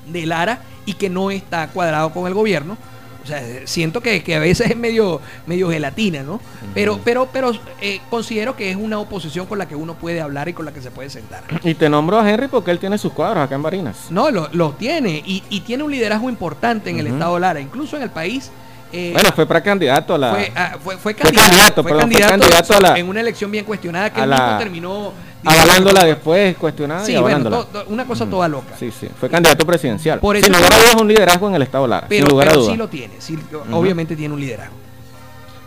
[0.06, 2.78] de Lara y que no está cuadrado con el gobierno.
[3.22, 6.40] O sea, siento que, que a veces es medio, medio gelatina, ¿no?
[6.74, 7.50] Pero, pero, pero
[7.80, 10.72] eh, considero que es una oposición con la que uno puede hablar y con la
[10.72, 11.42] que se puede sentar.
[11.64, 13.96] Y te nombro a Henry porque él tiene sus cuadros acá en Barinas.
[14.10, 17.96] No, lo, lo tiene y, y tiene un liderazgo importante en el estado Lara, incluso
[17.96, 18.52] en el país.
[18.96, 20.30] Eh, Bueno, fue precandidato a la.
[20.30, 23.20] fue, ah, fue, fue fue candidato, candidato, fue perdón, candidato candidato a la- en una
[23.20, 25.12] elección bien cuestionada que él la- mismo terminó
[25.44, 27.56] avalándola después, cuestionada y Sí, bueno, avalándola.
[27.58, 28.74] to- to- una cosa toda loca.
[28.78, 30.18] Sí, sí, fue candidato presidencial.
[30.18, 32.06] Por Sin eso- lugar a dudas, un liderazgo en el estado Lara.
[32.08, 32.72] Pero, sin lugar a pero dudas.
[32.72, 33.38] sí lo tiene, sí,
[33.72, 34.74] obviamente tiene un liderazgo.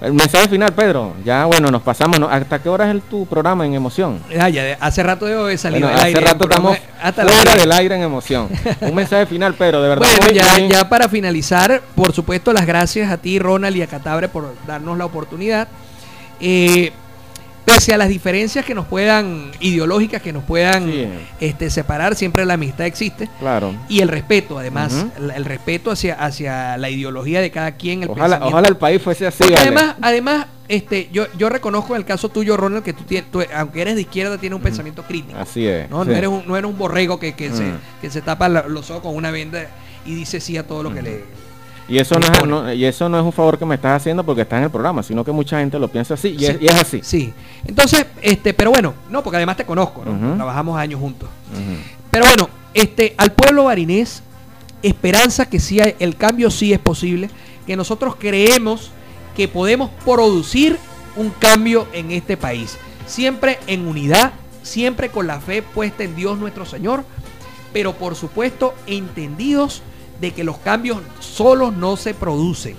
[0.01, 1.13] El mensaje final, Pedro.
[1.25, 2.19] Ya, bueno, nos pasamos.
[2.19, 2.29] ¿no?
[2.29, 4.21] ¿Hasta qué hora es el, tu programa en emoción?
[4.39, 6.21] Ah, ya, hace rato de salir Bueno, del hace aire.
[6.21, 7.57] rato estamos hasta fuera 10.
[7.57, 8.47] del aire en emoción.
[8.81, 10.07] Un mensaje final, Pedro, de verdad.
[10.17, 14.55] Bueno, ya para finalizar, por supuesto, las gracias a ti, Ronald y a Catabre por
[14.65, 15.67] darnos la oportunidad.
[16.39, 16.93] Eh,
[17.73, 21.07] pese a las diferencias que nos puedan, ideológicas que nos puedan Sí.
[21.39, 23.29] este, separar, siempre la amistad existe.
[23.39, 23.73] Claro.
[23.87, 28.09] Y el respeto, además, el, el respeto hacia, hacia la ideología de cada quien, el
[28.09, 29.37] Ojalá, ojalá el país fuese así.
[29.39, 29.67] Porque vale.
[29.67, 33.41] además, además este, yo, yo reconozco en el caso tuyo, Ronald, que tú, tienes, tú,
[33.55, 35.37] aunque eres de izquierda, tienes un pensamiento crítico.
[35.39, 35.89] Así es.
[35.89, 36.09] No, sí.
[36.11, 37.77] no, eres un, no eres un borrego que, que, se, Mm.
[38.01, 39.65] que se tapa los ojos con una venda
[40.05, 41.23] y dice sí a todo lo que le...
[41.89, 44.23] Y eso, no es, no- y eso no es un favor que me estás haciendo
[44.23, 46.35] porque estás en el programa, sino que mucha gente lo piensa así.
[46.39, 46.57] Y, es, Sí.
[46.61, 46.99] y es así.
[47.03, 47.33] Sí.
[47.65, 50.35] Entonces, este, pero bueno, no, porque además te conozco, ¿no?
[50.35, 51.27] Trabajamos años juntos.
[52.11, 54.21] Pero bueno, este, al pueblo barinés,
[54.83, 57.29] esperanza que sí hay- el cambio sí es posible,
[57.65, 58.91] que nosotros creemos
[59.35, 60.77] que podemos producir
[61.15, 62.77] un cambio en este país.
[63.07, 64.33] Siempre en unidad,
[64.63, 67.03] siempre con la fe puesta en Dios nuestro Señor,
[67.73, 69.81] pero por supuesto entendidos
[70.19, 72.75] de que los cambios solos no se producen,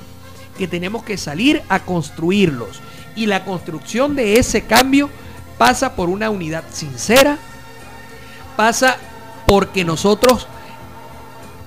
[0.58, 2.80] que tenemos que salir a construirlos.
[3.16, 5.10] Y la construcción de ese cambio
[5.58, 7.38] pasa por una unidad sincera,
[8.56, 8.96] pasa
[9.46, 10.46] porque nosotros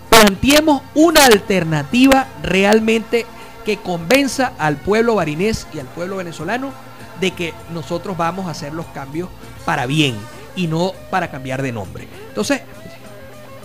[0.10, 3.26] planteemos una alternativa realmente
[3.66, 6.72] que convenza al pueblo barinés y al pueblo venezolano
[7.20, 9.30] de que nosotros vamos a hacer los cambios
[9.66, 10.16] para bien
[10.56, 12.08] y no para cambiar de nombre.
[12.30, 12.62] Entonces,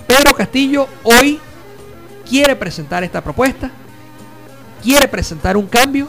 [0.06, 1.40] Pedro Castillo hoy
[2.28, 3.70] quiere presentar esta propuesta,
[4.82, 6.08] quiere presentar un cambio,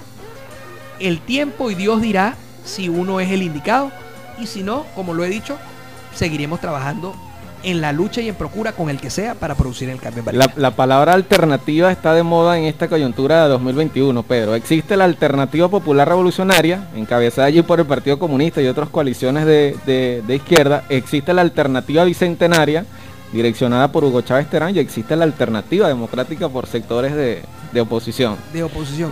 [0.99, 2.35] el tiempo y Dios dirá
[2.65, 3.91] si uno es el indicado
[4.39, 5.57] y si no, como lo he dicho,
[6.13, 7.15] seguiremos trabajando
[7.61, 10.23] en la lucha y en procura con el que sea para producir el cambio
[10.55, 14.55] La, palabra alternativa está de moda en esta coyuntura de 2021, Pedro.
[14.55, 19.75] Existe la Alternativa Popular Revolucionaria, encabezada allí por el Partido Comunista y otras coaliciones de,
[19.85, 20.85] de- de izquierda.
[20.87, 22.85] Existe la Alternativa Bicentenaria,
[23.31, 28.37] direccionada por Hugo Chávez Terán, y existe la Alternativa Democrática por sectores de, de oposición.
[28.53, 29.11] De oposición.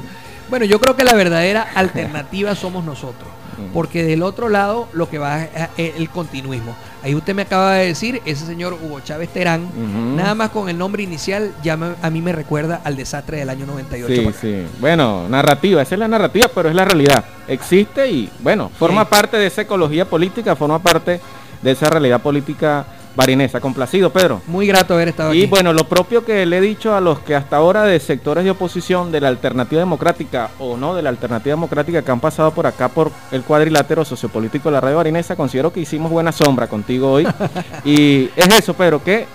[0.49, 3.30] Bueno, yo creo que la verdadera alternativa somos nosotros.
[3.73, 5.41] Porque del otro lado lo que va
[5.77, 6.76] es el continuismo.
[7.02, 9.68] Ahí usted me acaba de decir, ese señor Hugo Chávez Terán,
[10.15, 13.65] nada más con el nombre inicial, ya a mí me recuerda al desastre del año
[13.65, 14.14] 98.
[14.14, 14.68] Sí, sí.
[14.80, 17.26] Bueno, narrativa, esa es la narrativa, pero es la realidad.
[17.48, 21.19] Existe y, bueno, forma parte de esa ecología política, forma parte
[21.60, 22.85] de esa realidad política
[23.18, 24.44] Barinesa, complacido, Pedro.
[24.45, 25.41] Muy grato haber estado aquí.
[25.41, 28.44] Y bueno, lo propio que le he dicho a los que hasta ahora de sectores
[28.44, 32.52] de oposición de la alternativa democrática o no de la alternativa democrática que han pasado
[32.52, 36.68] por acá por el cuadrilátero sociopolítico de la radio barinesa, considero que hicimos buena sombra
[36.68, 37.27] contigo hoy.
[37.84, 39.26] y es eso, Pedro, que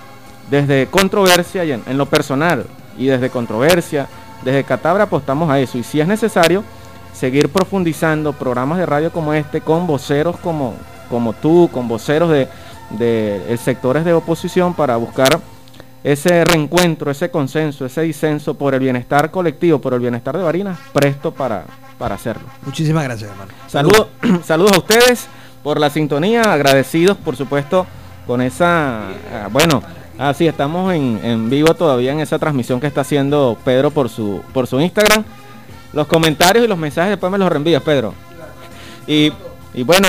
[0.48, 4.06] desde controversia y en, en lo personal y desde controversia,
[4.44, 5.76] desde Catabra apostamos a eso.
[5.76, 6.62] Y si es necesario,
[7.12, 10.74] seguir profundizando programas de radio como este con voceros como,
[11.10, 12.46] como tú, con voceros de
[12.98, 15.40] de sectores de oposición para buscar
[16.05, 20.78] ese reencuentro, ese consenso, ese disenso por el bienestar colectivo, por el bienestar de Barinas,
[20.93, 21.64] presto para,
[21.98, 22.43] para hacerlo.
[22.64, 23.52] Muchísimas gracias, hermano.
[23.69, 24.09] Saludos,
[24.44, 25.28] saludos a ustedes
[25.62, 27.86] por la sintonía, agradecidos por supuesto
[28.27, 29.82] con esa, ah, bueno,
[30.19, 34.43] así estamos en, en, vivo todavía en esa transmisión que está haciendo Pedro por su,
[34.52, 35.24] por su Instagram.
[35.93, 38.14] Los comentarios y los mensajes después me los reenvías, Pedro.
[39.06, 39.31] Y
[39.74, 40.09] y bueno,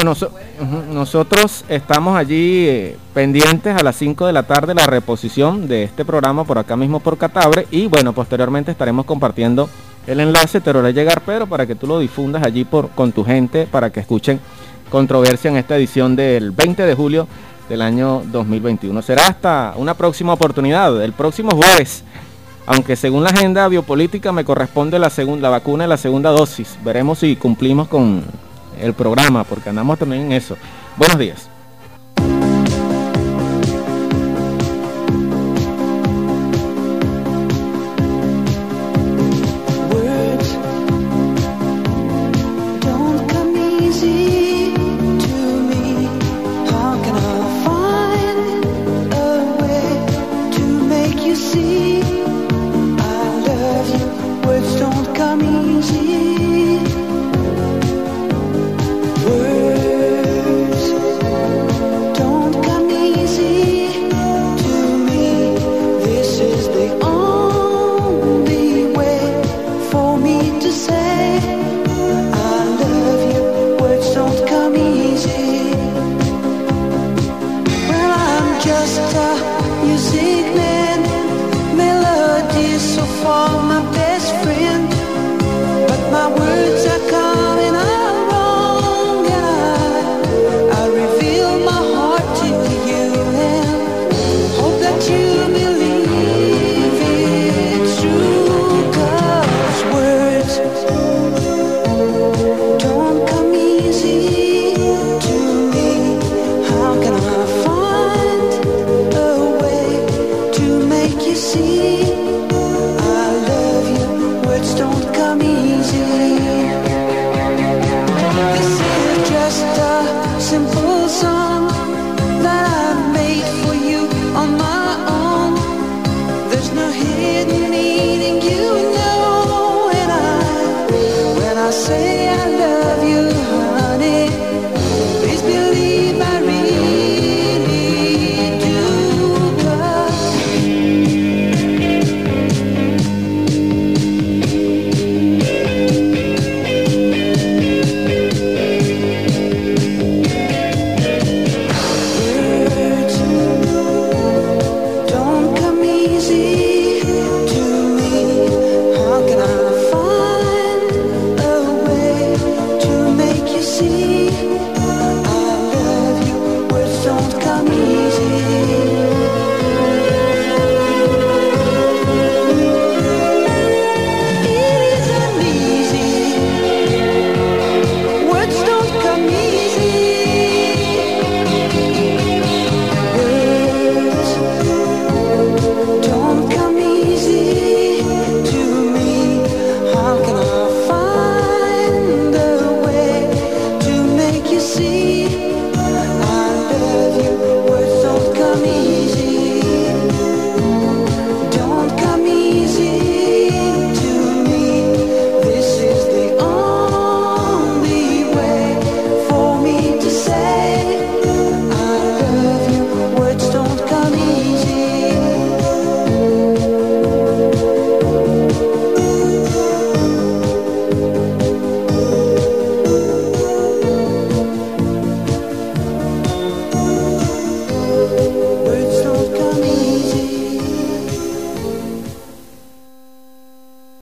[0.91, 6.03] nosotros estamos allí eh, pendientes a las 5 de la tarde la reposición de este
[6.03, 9.69] programa por acá mismo por Catabre y bueno, posteriormente estaremos compartiendo
[10.06, 13.14] el enlace, te lo haré llegar pero para que tú lo difundas allí por, con
[13.14, 14.41] tu gente para que escuchen
[14.90, 17.27] controversia en esta edición del 20 de julio
[17.69, 19.02] del año 2021.
[19.02, 22.03] Será hasta una próxima oportunidad, el próximo jueves,
[22.65, 26.77] aunque según la agenda biopolítica me corresponde la, segunda, la vacuna de la segunda dosis.
[26.84, 28.23] Veremos si cumplimos con
[28.79, 30.57] el programa, porque andamos también en eso.
[30.97, 31.52] Buenos días.
[79.94, 81.02] Music Man,
[81.78, 83.93] melody so forma